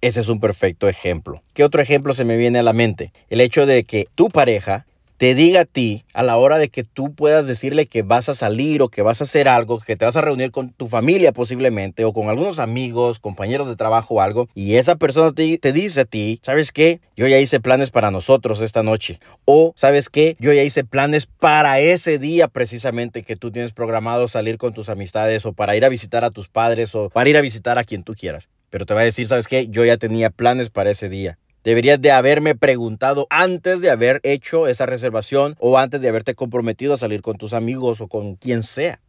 Ese 0.00 0.20
es 0.20 0.28
un 0.28 0.40
perfecto 0.40 0.88
ejemplo. 0.88 1.42
¿Qué 1.52 1.62
otro 1.62 1.82
ejemplo 1.82 2.14
se 2.14 2.24
me 2.24 2.38
viene 2.38 2.58
a 2.58 2.62
la 2.62 2.72
mente? 2.72 3.12
El 3.28 3.42
hecho 3.42 3.66
de 3.66 3.84
que 3.84 4.08
tu 4.14 4.30
pareja 4.30 4.86
te 5.16 5.34
diga 5.34 5.62
a 5.62 5.64
ti 5.64 6.04
a 6.12 6.22
la 6.22 6.36
hora 6.36 6.58
de 6.58 6.68
que 6.68 6.84
tú 6.84 7.14
puedas 7.14 7.46
decirle 7.46 7.86
que 7.86 8.02
vas 8.02 8.28
a 8.28 8.34
salir 8.34 8.82
o 8.82 8.88
que 8.88 9.02
vas 9.02 9.20
a 9.20 9.24
hacer 9.24 9.48
algo, 9.48 9.80
que 9.80 9.96
te 9.96 10.04
vas 10.04 10.16
a 10.16 10.20
reunir 10.20 10.50
con 10.50 10.70
tu 10.70 10.88
familia 10.88 11.32
posiblemente 11.32 12.04
o 12.04 12.12
con 12.12 12.28
algunos 12.28 12.58
amigos, 12.58 13.18
compañeros 13.18 13.68
de 13.68 13.76
trabajo 13.76 14.14
o 14.14 14.20
algo, 14.20 14.48
y 14.54 14.74
esa 14.74 14.96
persona 14.96 15.32
te, 15.32 15.58
te 15.58 15.72
dice 15.72 16.02
a 16.02 16.04
ti, 16.04 16.40
¿sabes 16.42 16.72
qué? 16.72 17.00
Yo 17.16 17.26
ya 17.26 17.38
hice 17.38 17.60
planes 17.60 17.90
para 17.90 18.10
nosotros 18.10 18.60
esta 18.60 18.82
noche. 18.82 19.20
O, 19.44 19.72
¿sabes 19.74 20.08
qué? 20.08 20.36
Yo 20.38 20.52
ya 20.52 20.62
hice 20.62 20.84
planes 20.84 21.26
para 21.26 21.80
ese 21.80 22.18
día 22.18 22.48
precisamente 22.48 23.22
que 23.22 23.36
tú 23.36 23.50
tienes 23.50 23.72
programado 23.72 24.28
salir 24.28 24.58
con 24.58 24.74
tus 24.74 24.88
amistades 24.88 25.46
o 25.46 25.52
para 25.52 25.76
ir 25.76 25.84
a 25.84 25.88
visitar 25.88 26.24
a 26.24 26.30
tus 26.30 26.48
padres 26.48 26.94
o 26.94 27.08
para 27.10 27.30
ir 27.30 27.36
a 27.36 27.40
visitar 27.40 27.78
a 27.78 27.84
quien 27.84 28.02
tú 28.02 28.14
quieras. 28.14 28.48
Pero 28.70 28.84
te 28.84 28.94
va 28.94 29.00
a 29.00 29.04
decir, 29.04 29.26
¿sabes 29.28 29.48
qué? 29.48 29.68
Yo 29.68 29.84
ya 29.84 29.96
tenía 29.96 30.30
planes 30.30 30.70
para 30.70 30.90
ese 30.90 31.08
día. 31.08 31.38
Deberías 31.66 32.00
de 32.00 32.12
haberme 32.12 32.54
preguntado 32.54 33.26
antes 33.28 33.80
de 33.80 33.90
haber 33.90 34.20
hecho 34.22 34.68
esa 34.68 34.86
reservación 34.86 35.56
o 35.58 35.78
antes 35.78 36.00
de 36.00 36.08
haberte 36.08 36.36
comprometido 36.36 36.94
a 36.94 36.96
salir 36.96 37.22
con 37.22 37.38
tus 37.38 37.52
amigos 37.52 38.00
o 38.00 38.06
con 38.06 38.36
quien 38.36 38.62
sea. 38.62 39.00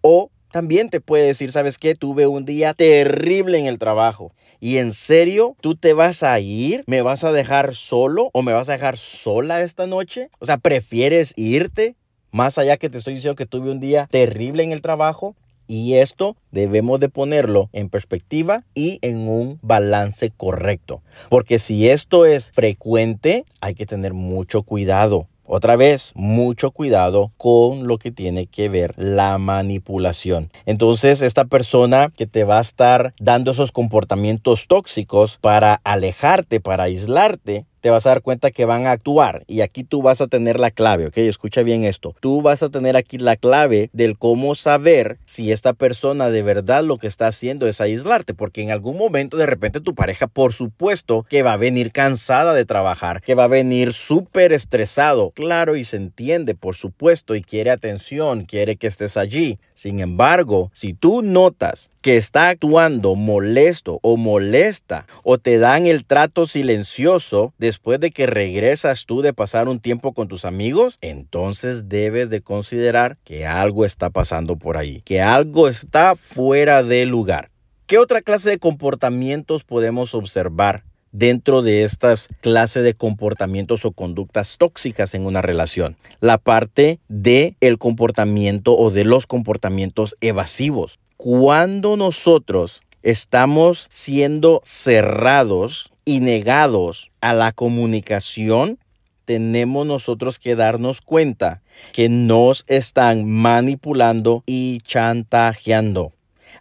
O 0.00 0.28
también 0.50 0.90
te 0.90 1.00
puede 1.00 1.28
decir, 1.28 1.52
¿sabes 1.52 1.78
qué? 1.78 1.94
Tuve 1.94 2.26
un 2.26 2.44
día 2.44 2.74
terrible 2.74 3.58
en 3.58 3.66
el 3.66 3.78
trabajo. 3.78 4.32
¿Y 4.58 4.78
en 4.78 4.92
serio 4.92 5.54
tú 5.60 5.76
te 5.76 5.92
vas 5.92 6.24
a 6.24 6.40
ir? 6.40 6.82
¿Me 6.88 7.00
vas 7.00 7.22
a 7.22 7.30
dejar 7.30 7.76
solo 7.76 8.30
o 8.32 8.42
me 8.42 8.54
vas 8.54 8.68
a 8.68 8.72
dejar 8.72 8.96
sola 8.96 9.60
esta 9.60 9.86
noche? 9.86 10.30
O 10.40 10.46
sea, 10.46 10.58
¿prefieres 10.58 11.32
irte? 11.36 11.94
Más 12.32 12.58
allá 12.58 12.76
que 12.76 12.90
te 12.90 12.98
estoy 12.98 13.14
diciendo 13.14 13.36
que 13.36 13.46
tuve 13.46 13.70
un 13.70 13.78
día 13.78 14.08
terrible 14.10 14.64
en 14.64 14.72
el 14.72 14.82
trabajo. 14.82 15.36
Y 15.70 15.94
esto 15.94 16.34
debemos 16.50 16.98
de 16.98 17.08
ponerlo 17.08 17.70
en 17.72 17.90
perspectiva 17.90 18.64
y 18.74 18.98
en 19.02 19.28
un 19.28 19.60
balance 19.62 20.32
correcto. 20.36 21.00
Porque 21.28 21.60
si 21.60 21.88
esto 21.88 22.26
es 22.26 22.50
frecuente, 22.50 23.44
hay 23.60 23.76
que 23.76 23.86
tener 23.86 24.12
mucho 24.12 24.64
cuidado. 24.64 25.28
Otra 25.44 25.74
vez, 25.76 26.10
mucho 26.14 26.72
cuidado 26.72 27.30
con 27.36 27.86
lo 27.86 27.98
que 27.98 28.10
tiene 28.10 28.46
que 28.46 28.68
ver 28.68 28.94
la 28.96 29.38
manipulación. 29.38 30.50
Entonces, 30.66 31.22
esta 31.22 31.44
persona 31.44 32.12
que 32.16 32.26
te 32.26 32.42
va 32.42 32.58
a 32.58 32.62
estar 32.62 33.14
dando 33.20 33.52
esos 33.52 33.70
comportamientos 33.70 34.66
tóxicos 34.66 35.38
para 35.40 35.80
alejarte, 35.84 36.60
para 36.60 36.84
aislarte, 36.84 37.64
te 37.80 37.90
vas 37.90 38.06
a 38.06 38.10
dar 38.10 38.22
cuenta 38.22 38.50
que 38.50 38.64
van 38.64 38.86
a 38.86 38.92
actuar 38.92 39.44
y 39.46 39.62
aquí 39.62 39.84
tú 39.84 40.02
vas 40.02 40.20
a 40.20 40.26
tener 40.26 40.60
la 40.60 40.70
clave, 40.70 41.06
¿ok? 41.06 41.18
Escucha 41.18 41.62
bien 41.62 41.84
esto. 41.84 42.14
Tú 42.20 42.42
vas 42.42 42.62
a 42.62 42.68
tener 42.68 42.96
aquí 42.96 43.18
la 43.18 43.36
clave 43.36 43.90
del 43.92 44.18
cómo 44.18 44.54
saber 44.54 45.18
si 45.24 45.52
esta 45.52 45.72
persona 45.72 46.30
de 46.30 46.42
verdad 46.42 46.84
lo 46.84 46.98
que 46.98 47.06
está 47.06 47.26
haciendo 47.26 47.66
es 47.66 47.80
aislarte, 47.80 48.34
porque 48.34 48.62
en 48.62 48.70
algún 48.70 48.96
momento 48.96 49.36
de 49.36 49.46
repente 49.46 49.80
tu 49.80 49.94
pareja, 49.94 50.26
por 50.26 50.52
supuesto, 50.52 51.24
que 51.28 51.42
va 51.42 51.54
a 51.54 51.58
venir 51.58 51.92
cansada 51.92 52.54
de 52.54 52.64
trabajar, 52.64 53.22
que 53.22 53.34
va 53.34 53.44
a 53.44 53.48
venir 53.48 53.92
súper 53.92 54.52
estresado, 54.52 55.30
claro, 55.32 55.76
y 55.76 55.84
se 55.84 55.96
entiende, 55.96 56.54
por 56.54 56.74
supuesto, 56.74 57.34
y 57.34 57.42
quiere 57.42 57.70
atención, 57.70 58.44
quiere 58.44 58.76
que 58.76 58.86
estés 58.86 59.16
allí. 59.16 59.58
Sin 59.80 60.00
embargo, 60.00 60.70
si 60.74 60.92
tú 60.92 61.22
notas 61.22 61.88
que 62.02 62.18
está 62.18 62.50
actuando 62.50 63.14
molesto 63.14 63.98
o 64.02 64.18
molesta 64.18 65.06
o 65.22 65.38
te 65.38 65.56
dan 65.56 65.86
el 65.86 66.04
trato 66.04 66.46
silencioso 66.46 67.54
después 67.56 67.98
de 67.98 68.10
que 68.10 68.26
regresas 68.26 69.06
tú 69.06 69.22
de 69.22 69.32
pasar 69.32 69.70
un 69.70 69.80
tiempo 69.80 70.12
con 70.12 70.28
tus 70.28 70.44
amigos, 70.44 70.98
entonces 71.00 71.88
debes 71.88 72.28
de 72.28 72.42
considerar 72.42 73.16
que 73.24 73.46
algo 73.46 73.86
está 73.86 74.10
pasando 74.10 74.56
por 74.56 74.76
ahí, 74.76 75.00
que 75.06 75.22
algo 75.22 75.66
está 75.66 76.14
fuera 76.14 76.82
de 76.82 77.06
lugar. 77.06 77.50
¿Qué 77.86 77.96
otra 77.96 78.20
clase 78.20 78.50
de 78.50 78.58
comportamientos 78.58 79.64
podemos 79.64 80.14
observar 80.14 80.84
dentro 81.12 81.62
de 81.62 81.84
estas 81.84 82.28
clases 82.40 82.84
de 82.84 82.94
comportamientos 82.94 83.84
o 83.84 83.92
conductas 83.92 84.56
tóxicas 84.58 85.14
en 85.14 85.26
una 85.26 85.42
relación. 85.42 85.96
La 86.20 86.38
parte 86.38 87.00
de 87.08 87.56
el 87.60 87.78
comportamiento 87.78 88.76
o 88.76 88.90
de 88.90 89.04
los 89.04 89.26
comportamientos 89.26 90.16
evasivos. 90.20 90.98
Cuando 91.16 91.96
nosotros 91.96 92.82
estamos 93.02 93.86
siendo 93.88 94.60
cerrados 94.64 95.90
y 96.04 96.20
negados 96.20 97.10
a 97.20 97.34
la 97.34 97.52
comunicación, 97.52 98.78
tenemos 99.24 99.86
nosotros 99.86 100.38
que 100.38 100.56
darnos 100.56 101.00
cuenta 101.00 101.62
que 101.92 102.08
nos 102.08 102.64
están 102.66 103.28
manipulando 103.28 104.42
y 104.46 104.80
chantajeando. 104.80 106.12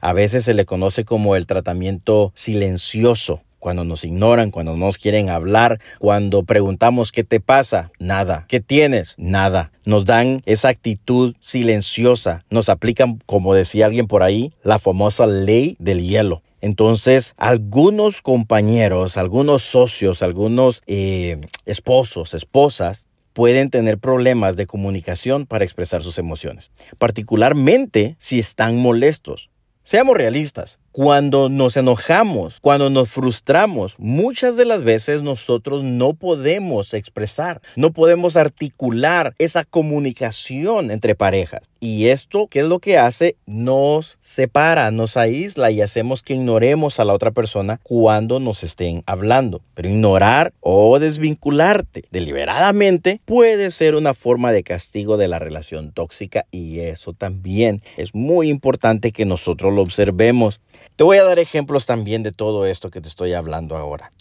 A 0.01 0.13
veces 0.13 0.43
se 0.43 0.53
le 0.53 0.65
conoce 0.65 1.03
como 1.03 1.35
el 1.35 1.45
tratamiento 1.45 2.31
silencioso 2.35 3.41
cuando 3.59 3.83
nos 3.83 4.03
ignoran, 4.03 4.51
cuando 4.51 4.75
no 4.75 4.85
nos 4.87 4.97
quieren 4.97 5.29
hablar, 5.29 5.79
cuando 5.99 6.43
preguntamos 6.43 7.11
qué 7.11 7.23
te 7.23 7.39
pasa, 7.39 7.91
nada, 7.99 8.45
qué 8.47 8.59
tienes, 8.59 9.15
nada. 9.17 9.71
Nos 9.85 10.05
dan 10.05 10.41
esa 10.45 10.69
actitud 10.69 11.35
silenciosa, 11.39 12.45
nos 12.49 12.69
aplican, 12.69 13.19
como 13.25 13.53
decía 13.53 13.85
alguien 13.85 14.07
por 14.07 14.23
ahí, 14.23 14.53
la 14.63 14.79
famosa 14.79 15.27
ley 15.27 15.75
del 15.79 16.01
hielo. 16.01 16.41
Entonces, 16.61 17.33
algunos 17.37 18.21
compañeros, 18.21 19.17
algunos 19.17 19.63
socios, 19.63 20.21
algunos 20.21 20.81
eh, 20.87 21.37
esposos, 21.65 22.33
esposas, 22.33 23.07
pueden 23.33 23.69
tener 23.69 23.97
problemas 23.97 24.57
de 24.57 24.65
comunicación 24.65 25.45
para 25.45 25.63
expresar 25.63 26.03
sus 26.03 26.17
emociones, 26.17 26.71
particularmente 26.97 28.15
si 28.19 28.39
están 28.39 28.77
molestos. 28.77 29.49
Seamos 29.83 30.17
realistas, 30.17 30.77
cuando 30.99 31.47
nos 31.47 31.77
enojamos, 31.77 32.59
cuando 32.59 32.89
nos 32.89 33.07
frustramos, 33.07 33.95
muchas 33.97 34.57
de 34.57 34.65
las 34.65 34.83
veces 34.83 35.21
nosotros 35.21 35.81
no 35.81 36.13
podemos 36.13 36.93
expresar, 36.93 37.61
no 37.77 37.93
podemos 37.93 38.35
articular 38.35 39.33
esa 39.37 39.63
comunicación 39.63 40.91
entre 40.91 41.15
parejas. 41.15 41.61
Y 41.81 42.07
esto, 42.07 42.47
¿qué 42.47 42.59
es 42.59 42.65
lo 42.65 42.79
que 42.79 42.97
hace? 42.97 43.37
Nos 43.45 44.17
separa, 44.19 44.91
nos 44.91 45.15
aísla 45.15 45.71
y 45.71 45.81
hacemos 45.81 46.21
que 46.21 46.33
ignoremos 46.33 46.99
a 46.99 47.05
la 47.05 47.13
otra 47.13 47.31
persona 47.31 47.79
cuando 47.83 48.41
nos 48.41 48.63
estén 48.63 49.01
hablando. 49.05 49.61
Pero 49.75 49.87
ignorar 49.87 50.51
o 50.59 50.99
desvincularte 50.99 52.03
deliberadamente 52.11 53.21
puede 53.23 53.71
ser 53.71 53.95
una 53.95 54.13
forma 54.13 54.51
de 54.51 54.63
castigo 54.63 55.15
de 55.15 55.29
la 55.29 55.39
relación 55.39 55.93
tóxica 55.93 56.45
y 56.51 56.79
eso 56.79 57.13
también 57.13 57.81
es 57.95 58.13
muy 58.13 58.49
importante 58.49 59.13
que 59.13 59.23
nosotros 59.23 59.73
lo 59.73 59.81
observemos. 59.81 60.59
Te 60.95 61.03
voy 61.03 61.17
a 61.17 61.23
dar 61.23 61.39
ejemplos 61.39 61.85
también 61.85 62.23
de 62.23 62.31
todo 62.31 62.65
esto 62.65 62.89
que 62.89 63.01
te 63.01 63.07
estoy 63.07 63.33
hablando 63.33 63.77
ahora. 63.77 64.11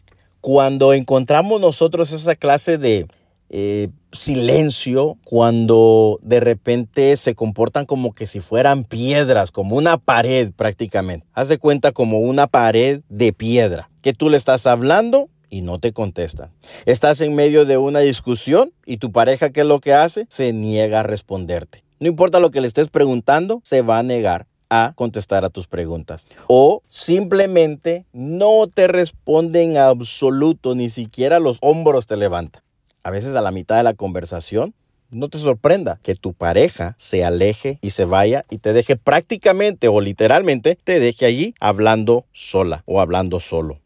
Cuando 0.40 0.92
encontramos 0.92 1.60
nosotros 1.60 2.12
esa 2.12 2.36
clase 2.36 2.78
de 2.78 3.06
eh, 3.50 3.88
silencio, 4.12 5.16
cuando 5.24 6.18
de 6.22 6.40
repente 6.40 7.16
se 7.16 7.34
comportan 7.34 7.86
como 7.86 8.14
que 8.14 8.26
si 8.26 8.40
fueran 8.40 8.84
piedras, 8.84 9.50
como 9.50 9.76
una 9.76 9.96
pared 9.96 10.52
prácticamente. 10.54 11.26
Haz 11.32 11.48
de 11.48 11.58
cuenta 11.58 11.92
como 11.92 12.18
una 12.18 12.46
pared 12.46 13.00
de 13.08 13.32
piedra, 13.32 13.90
que 14.02 14.12
tú 14.12 14.28
le 14.28 14.36
estás 14.36 14.66
hablando 14.66 15.28
y 15.50 15.62
no 15.62 15.78
te 15.78 15.92
contesta. 15.92 16.50
Estás 16.84 17.20
en 17.20 17.34
medio 17.34 17.64
de 17.64 17.78
una 17.78 18.00
discusión 18.00 18.72
y 18.84 18.98
tu 18.98 19.12
pareja, 19.12 19.50
¿qué 19.50 19.60
es 19.60 19.66
lo 19.66 19.80
que 19.80 19.94
hace? 19.94 20.26
Se 20.28 20.52
niega 20.52 21.00
a 21.00 21.04
responderte. 21.04 21.84
No 22.00 22.08
importa 22.08 22.40
lo 22.40 22.50
que 22.50 22.60
le 22.60 22.66
estés 22.66 22.88
preguntando, 22.88 23.60
se 23.64 23.82
va 23.82 23.98
a 23.98 24.02
negar 24.02 24.46
a 24.70 24.92
contestar 24.94 25.44
a 25.44 25.50
tus 25.50 25.66
preguntas. 25.66 26.24
O 26.46 26.82
simplemente 26.88 28.04
no 28.12 28.66
te 28.72 28.88
responden 28.88 29.72
en 29.72 29.78
absoluto, 29.78 30.74
ni 30.74 30.90
siquiera 30.90 31.38
los 31.38 31.58
hombros 31.60 32.06
te 32.06 32.16
levantan. 32.16 32.62
A 33.02 33.10
veces 33.10 33.34
a 33.34 33.40
la 33.40 33.50
mitad 33.50 33.76
de 33.76 33.82
la 33.82 33.94
conversación, 33.94 34.74
no 35.10 35.28
te 35.28 35.38
sorprenda 35.38 35.98
que 36.02 36.14
tu 36.14 36.34
pareja 36.34 36.94
se 36.98 37.24
aleje 37.24 37.78
y 37.80 37.90
se 37.90 38.04
vaya 38.04 38.44
y 38.50 38.58
te 38.58 38.72
deje 38.72 38.96
prácticamente 38.96 39.88
o 39.88 40.00
literalmente 40.00 40.78
te 40.82 41.00
deje 41.00 41.24
allí 41.24 41.54
hablando 41.60 42.26
sola 42.32 42.82
o 42.86 43.00
hablando 43.00 43.40
solo. 43.40 43.80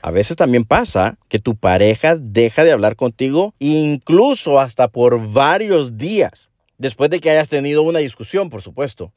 A 0.00 0.10
veces 0.10 0.36
también 0.36 0.64
pasa 0.64 1.18
que 1.28 1.38
tu 1.38 1.56
pareja 1.56 2.16
deja 2.16 2.64
de 2.64 2.72
hablar 2.72 2.96
contigo 2.96 3.54
incluso 3.58 4.58
hasta 4.58 4.88
por 4.88 5.30
varios 5.32 5.98
días, 5.98 6.48
después 6.78 7.10
de 7.10 7.20
que 7.20 7.30
hayas 7.30 7.48
tenido 7.48 7.82
una 7.82 7.98
discusión, 7.98 8.48
por 8.48 8.62
supuesto. 8.62 9.12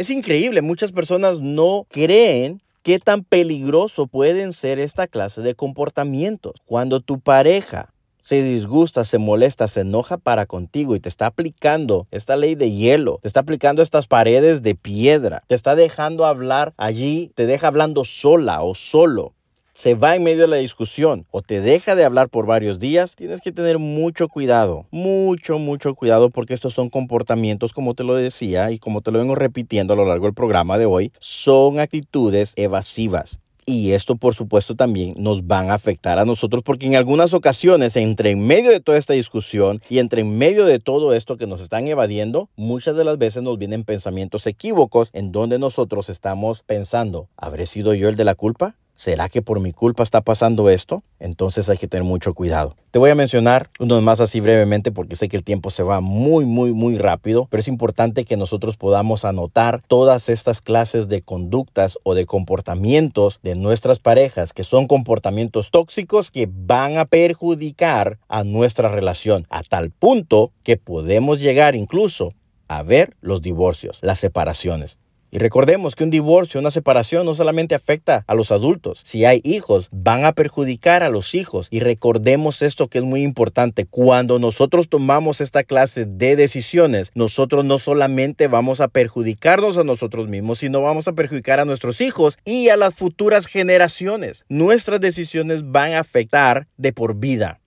Es 0.00 0.08
increíble, 0.08 0.62
muchas 0.62 0.92
personas 0.92 1.40
no 1.40 1.86
creen 1.90 2.62
qué 2.82 2.98
tan 2.98 3.22
peligroso 3.22 4.06
pueden 4.06 4.54
ser 4.54 4.78
esta 4.78 5.06
clase 5.06 5.42
de 5.42 5.54
comportamientos. 5.54 6.54
Cuando 6.64 7.00
tu 7.00 7.20
pareja 7.20 7.92
se 8.18 8.42
disgusta, 8.42 9.04
se 9.04 9.18
molesta, 9.18 9.68
se 9.68 9.82
enoja 9.82 10.16
para 10.16 10.46
contigo 10.46 10.96
y 10.96 11.00
te 11.00 11.10
está 11.10 11.26
aplicando 11.26 12.06
esta 12.12 12.36
ley 12.36 12.54
de 12.54 12.72
hielo, 12.72 13.18
te 13.20 13.28
está 13.28 13.40
aplicando 13.40 13.82
estas 13.82 14.06
paredes 14.06 14.62
de 14.62 14.74
piedra, 14.74 15.42
te 15.48 15.54
está 15.54 15.74
dejando 15.76 16.24
hablar 16.24 16.72
allí, 16.78 17.30
te 17.34 17.44
deja 17.44 17.66
hablando 17.66 18.06
sola 18.06 18.62
o 18.62 18.74
solo 18.74 19.34
se 19.80 19.94
va 19.94 20.14
en 20.14 20.22
medio 20.22 20.42
de 20.42 20.48
la 20.48 20.56
discusión 20.56 21.24
o 21.30 21.40
te 21.40 21.62
deja 21.62 21.94
de 21.94 22.04
hablar 22.04 22.28
por 22.28 22.44
varios 22.44 22.80
días, 22.80 23.16
tienes 23.16 23.40
que 23.40 23.50
tener 23.50 23.78
mucho 23.78 24.28
cuidado, 24.28 24.84
mucho, 24.90 25.58
mucho 25.58 25.94
cuidado 25.94 26.28
porque 26.28 26.52
estos 26.52 26.74
son 26.74 26.90
comportamientos, 26.90 27.72
como 27.72 27.94
te 27.94 28.04
lo 28.04 28.14
decía 28.14 28.72
y 28.72 28.78
como 28.78 29.00
te 29.00 29.10
lo 29.10 29.20
vengo 29.20 29.36
repitiendo 29.36 29.94
a 29.94 29.96
lo 29.96 30.04
largo 30.04 30.26
del 30.26 30.34
programa 30.34 30.76
de 30.76 30.84
hoy, 30.84 31.12
son 31.18 31.80
actitudes 31.80 32.52
evasivas. 32.56 33.38
Y 33.64 33.92
esto, 33.92 34.16
por 34.16 34.34
supuesto, 34.34 34.74
también 34.74 35.14
nos 35.16 35.46
van 35.46 35.70
a 35.70 35.74
afectar 35.74 36.18
a 36.18 36.26
nosotros 36.26 36.62
porque 36.62 36.84
en 36.84 36.96
algunas 36.96 37.32
ocasiones, 37.32 37.96
entre 37.96 38.32
en 38.32 38.46
medio 38.46 38.70
de 38.72 38.80
toda 38.80 38.98
esta 38.98 39.14
discusión 39.14 39.80
y 39.88 39.98
entre 39.98 40.20
en 40.20 40.36
medio 40.36 40.66
de 40.66 40.78
todo 40.78 41.14
esto 41.14 41.38
que 41.38 41.46
nos 41.46 41.62
están 41.62 41.88
evadiendo, 41.88 42.50
muchas 42.54 42.96
de 42.96 43.04
las 43.04 43.16
veces 43.16 43.42
nos 43.42 43.56
vienen 43.56 43.84
pensamientos 43.84 44.46
equívocos 44.46 45.08
en 45.14 45.32
donde 45.32 45.58
nosotros 45.58 46.10
estamos 46.10 46.64
pensando, 46.64 47.28
¿habré 47.38 47.64
sido 47.64 47.94
yo 47.94 48.10
el 48.10 48.16
de 48.16 48.24
la 48.24 48.34
culpa? 48.34 48.76
¿Será 49.00 49.30
que 49.30 49.40
por 49.40 49.60
mi 49.60 49.72
culpa 49.72 50.02
está 50.02 50.20
pasando 50.20 50.68
esto? 50.68 51.02
Entonces 51.20 51.70
hay 51.70 51.78
que 51.78 51.88
tener 51.88 52.04
mucho 52.04 52.34
cuidado. 52.34 52.76
Te 52.90 52.98
voy 52.98 53.08
a 53.08 53.14
mencionar 53.14 53.70
uno 53.78 53.98
más 54.02 54.20
así 54.20 54.40
brevemente 54.40 54.92
porque 54.92 55.16
sé 55.16 55.30
que 55.30 55.38
el 55.38 55.42
tiempo 55.42 55.70
se 55.70 55.82
va 55.82 56.02
muy, 56.02 56.44
muy, 56.44 56.74
muy 56.74 56.98
rápido, 56.98 57.48
pero 57.50 57.62
es 57.62 57.68
importante 57.68 58.26
que 58.26 58.36
nosotros 58.36 58.76
podamos 58.76 59.24
anotar 59.24 59.82
todas 59.88 60.28
estas 60.28 60.60
clases 60.60 61.08
de 61.08 61.22
conductas 61.22 61.96
o 62.02 62.12
de 62.12 62.26
comportamientos 62.26 63.40
de 63.42 63.54
nuestras 63.54 64.00
parejas 64.00 64.52
que 64.52 64.64
son 64.64 64.86
comportamientos 64.86 65.70
tóxicos 65.70 66.30
que 66.30 66.46
van 66.52 66.98
a 66.98 67.06
perjudicar 67.06 68.18
a 68.28 68.44
nuestra 68.44 68.90
relación 68.90 69.46
a 69.48 69.62
tal 69.62 69.92
punto 69.92 70.52
que 70.62 70.76
podemos 70.76 71.40
llegar 71.40 71.74
incluso 71.74 72.34
a 72.68 72.82
ver 72.82 73.16
los 73.22 73.40
divorcios, 73.40 73.98
las 74.02 74.18
separaciones. 74.18 74.98
Y 75.30 75.38
recordemos 75.38 75.94
que 75.94 76.04
un 76.04 76.10
divorcio, 76.10 76.58
una 76.58 76.70
separación 76.70 77.24
no 77.24 77.34
solamente 77.34 77.74
afecta 77.74 78.24
a 78.26 78.34
los 78.34 78.50
adultos. 78.50 79.00
Si 79.04 79.24
hay 79.24 79.40
hijos, 79.44 79.88
van 79.92 80.24
a 80.24 80.32
perjudicar 80.32 81.02
a 81.02 81.10
los 81.10 81.34
hijos. 81.34 81.68
Y 81.70 81.80
recordemos 81.80 82.62
esto 82.62 82.88
que 82.88 82.98
es 82.98 83.04
muy 83.04 83.22
importante. 83.22 83.86
Cuando 83.86 84.38
nosotros 84.38 84.88
tomamos 84.88 85.40
esta 85.40 85.62
clase 85.62 86.04
de 86.04 86.36
decisiones, 86.36 87.12
nosotros 87.14 87.64
no 87.64 87.78
solamente 87.78 88.48
vamos 88.48 88.80
a 88.80 88.88
perjudicarnos 88.88 89.78
a 89.78 89.84
nosotros 89.84 90.28
mismos, 90.28 90.58
sino 90.58 90.82
vamos 90.82 91.06
a 91.06 91.12
perjudicar 91.12 91.60
a 91.60 91.64
nuestros 91.64 92.00
hijos 92.00 92.38
y 92.44 92.68
a 92.68 92.76
las 92.76 92.94
futuras 92.94 93.46
generaciones. 93.46 94.44
Nuestras 94.48 95.00
decisiones 95.00 95.70
van 95.70 95.92
a 95.92 96.00
afectar 96.00 96.66
de 96.76 96.92
por 96.92 97.16
vida. 97.16 97.59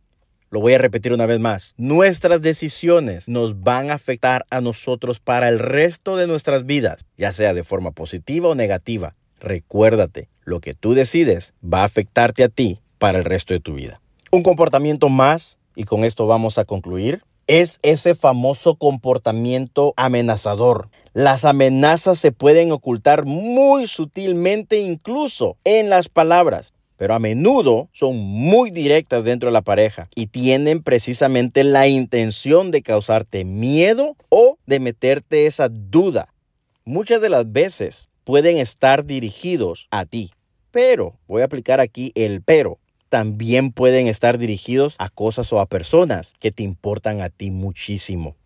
Lo 0.54 0.60
voy 0.60 0.76
a 0.76 0.78
repetir 0.78 1.12
una 1.14 1.26
vez 1.26 1.40
más. 1.40 1.74
Nuestras 1.78 2.44
decisiones 2.44 3.28
nos 3.28 3.64
van 3.64 3.90
a 3.90 3.96
afectar 3.96 4.46
a 4.52 4.62
nosotros 4.62 5.20
para 5.20 5.50
el 5.50 5.58
resto 5.58 6.16
de 6.16 6.28
nuestras 6.28 6.68
vidas, 6.68 7.08
ya 7.18 7.32
sea 7.32 7.56
de 7.56 7.64
forma 7.64 7.90
positiva 7.90 8.50
o 8.50 8.54
negativa. 8.54 9.16
Recuérdate, 9.40 10.30
lo 10.44 10.60
que 10.60 10.74
tú 10.74 10.94
decides 10.94 11.56
va 11.66 11.82
a 11.82 11.86
afectarte 11.86 12.44
a 12.44 12.50
ti 12.50 12.82
para 13.00 13.18
el 13.18 13.26
resto 13.26 13.56
de 13.56 13.62
tu 13.62 13.74
vida. 13.74 14.00
Un 14.30 14.44
comportamiento 14.44 15.10
más, 15.10 15.58
y 15.76 15.86
con 15.86 16.04
esto 16.04 16.28
vamos 16.28 16.60
a 16.60 16.66
concluir, 16.66 17.24
es 17.48 17.80
ese 17.82 18.14
famoso 18.14 18.76
comportamiento 18.76 19.96
amenazador. 19.98 20.90
Las 21.14 21.46
amenazas 21.46 22.20
se 22.20 22.32
pueden 22.32 22.72
ocultar 22.72 23.26
muy 23.26 23.88
sutilmente 23.88 24.78
incluso 24.78 25.58
en 25.64 25.90
las 25.90 26.10
palabras 26.10 26.74
pero 27.04 27.16
a 27.16 27.20
menudo 27.20 27.90
son 27.92 28.16
muy 28.16 28.72
directas 28.72 29.26
dentro 29.26 29.50
de 29.50 29.52
la 29.54 29.62
pareja 29.62 30.08
y 30.16 30.28
tienen 30.28 30.82
precisamente 30.82 31.66
la 31.66 31.86
intención 31.86 32.72
de 32.72 32.82
causarte 32.82 33.44
miedo 33.44 34.16
o 34.30 34.58
de 34.68 34.80
meterte 34.80 35.46
esa 35.46 35.68
duda. 35.68 36.34
Muchas 36.86 37.22
de 37.22 37.28
las 37.28 37.52
veces 37.52 38.08
pueden 38.24 38.58
estar 38.58 39.06
dirigidos 39.06 39.90
a 39.92 40.06
ti, 40.06 40.32
pero 40.72 41.20
voy 41.28 41.42
a 41.42 41.46
aplicar 41.46 41.82
aquí 41.82 42.14
el 42.16 42.42
pero. 42.42 42.80
También 43.10 43.74
pueden 43.74 44.08
estar 44.08 44.38
dirigidos 44.38 44.96
a 44.98 45.10
cosas 45.10 45.52
o 45.52 45.60
a 45.60 45.66
personas 45.66 46.36
que 46.40 46.54
te 46.54 46.64
importan 46.64 47.20
a 47.20 47.28
ti 47.28 47.52
muchísimo. 47.52 48.38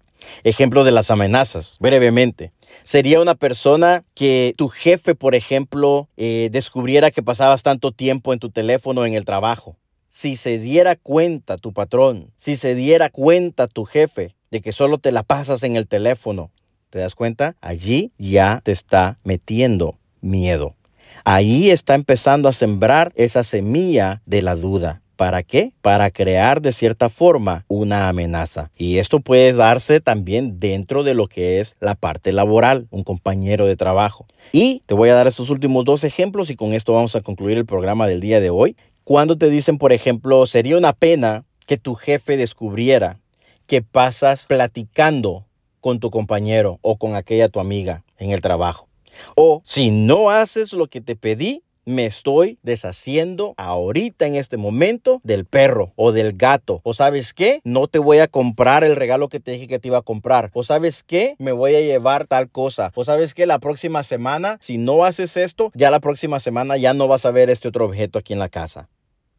Ejemplo 0.44 0.84
de 0.84 0.92
las 0.92 1.12
amenazas, 1.12 1.78
brevemente. 1.80 2.52
Sería 2.84 3.22
una 3.22 3.36
persona 3.36 4.04
que 4.14 4.54
tu 4.58 4.68
jefe, 4.68 5.16
por 5.16 5.36
ejemplo, 5.36 6.10
eh, 6.18 6.50
descubriera 6.52 7.12
que 7.12 7.24
pasabas 7.24 7.64
tanto 7.64 7.92
tiempo 7.92 8.34
en 8.34 8.40
tu 8.40 8.50
teléfono 8.50 9.06
en 9.06 9.14
el 9.14 9.26
trabajo 9.26 9.78
si 10.18 10.36
se 10.36 10.58
diera 10.58 10.96
cuenta 10.96 11.58
tu 11.58 11.74
patrón, 11.74 12.32
si 12.38 12.56
se 12.56 12.74
diera 12.74 13.10
cuenta 13.10 13.68
tu 13.68 13.86
jefe 13.86 14.36
de 14.50 14.62
que 14.62 14.72
solo 14.72 14.98
te 14.98 15.12
la 15.12 15.22
pasas 15.22 15.62
en 15.62 15.76
el 15.76 15.88
teléfono, 15.88 16.50
¿te 16.90 16.98
das 16.98 17.14
cuenta? 17.14 17.56
Allí 17.62 18.12
ya 18.18 18.62
te 18.64 18.72
está 18.72 19.20
metiendo 19.24 20.00
miedo. 20.22 20.76
Ahí 21.24 21.70
está 21.70 21.94
empezando 21.94 22.50
a 22.50 22.54
sembrar 22.54 23.12
esa 23.16 23.44
semilla 23.44 24.22
de 24.26 24.42
la 24.42 24.56
duda. 24.56 25.04
¿Para 25.18 25.42
qué? 25.42 25.74
Para 25.82 26.12
crear 26.12 26.62
de 26.62 26.72
cierta 26.72 27.10
forma 27.10 27.66
una 27.68 28.08
amenaza. 28.08 28.70
Y 28.78 29.00
esto 29.00 29.20
puede 29.20 29.52
darse 29.52 30.00
también 30.00 30.60
dentro 30.60 31.02
de 31.04 31.16
lo 31.16 31.28
que 31.28 31.60
es 31.60 31.76
la 31.80 31.96
parte 31.96 32.32
laboral, 32.32 32.88
un 32.92 33.02
compañero 33.02 33.66
de 33.66 33.76
trabajo. 33.76 34.28
Y 34.52 34.84
te 34.86 34.94
voy 34.94 35.10
a 35.10 35.16
dar 35.16 35.26
estos 35.26 35.50
últimos 35.50 35.86
dos 35.86 36.04
ejemplos 36.04 36.52
y 36.52 36.56
con 36.56 36.74
esto 36.74 36.94
vamos 36.94 37.16
a 37.16 37.22
concluir 37.22 37.58
el 37.58 37.66
programa 37.66 38.08
del 38.08 38.22
día 38.22 38.40
de 38.40 38.52
hoy. 38.52 38.78
Cuando 39.04 39.38
te 39.40 39.50
dicen, 39.50 39.80
por 39.80 39.92
ejemplo, 39.92 40.46
sería 40.46 40.78
una 40.78 40.94
pena 40.94 41.46
que 41.66 41.78
tu 41.78 41.96
jefe 41.96 42.38
descubriera 42.38 43.20
que 43.66 43.82
pasas 43.82 44.46
platicando 44.46 45.46
con 45.82 46.00
tu 46.00 46.12
compañero 46.12 46.78
o 46.84 46.98
con 46.98 47.16
aquella 47.16 47.50
tu 47.50 47.60
amiga 47.60 48.04
en 48.20 48.30
el 48.30 48.42
trabajo. 48.42 48.88
O 49.36 49.62
si 49.64 49.90
no 49.90 50.30
haces 50.30 50.74
lo 50.74 50.88
que 50.88 51.02
te 51.02 51.16
pedí, 51.16 51.64
me 51.88 52.06
estoy 52.06 52.60
deshaciendo 52.64 53.54
ahorita 53.56 54.28
en 54.28 54.36
este 54.36 54.58
momento 54.58 55.22
del 55.24 55.46
perro 55.46 55.94
o 55.96 56.12
del 56.12 56.34
gato. 56.34 56.82
O 56.84 56.94
sabes 56.94 57.34
qué, 57.34 57.62
no 57.64 57.88
te 57.88 57.98
voy 57.98 58.20
a 58.20 58.28
comprar 58.28 58.84
el 58.84 58.98
regalo 58.98 59.30
que 59.30 59.40
te 59.40 59.52
dije 59.52 59.68
que 59.68 59.80
te 59.80 59.88
iba 59.88 60.00
a 60.00 60.02
comprar. 60.02 60.52
O 60.54 60.64
sabes 60.64 61.02
qué, 61.02 61.36
me 61.40 61.54
voy 61.54 61.76
a 61.76 61.80
llevar 61.80 62.28
tal 62.28 62.50
cosa. 62.50 62.92
O 62.94 63.06
sabes 63.06 63.34
qué, 63.34 63.46
la 63.46 63.60
próxima 63.60 64.04
semana, 64.04 64.58
si 64.60 64.78
no 64.78 65.06
haces 65.06 65.38
esto, 65.38 65.72
ya 65.74 65.90
la 65.90 66.02
próxima 66.02 66.42
semana 66.42 66.76
ya 66.76 66.94
no 66.94 67.08
vas 67.08 67.26
a 67.26 67.32
ver 67.32 67.50
este 67.50 67.70
otro 67.70 67.86
objeto 67.86 68.20
aquí 68.20 68.34
en 68.34 68.40
la 68.40 68.50
casa. 68.50 68.90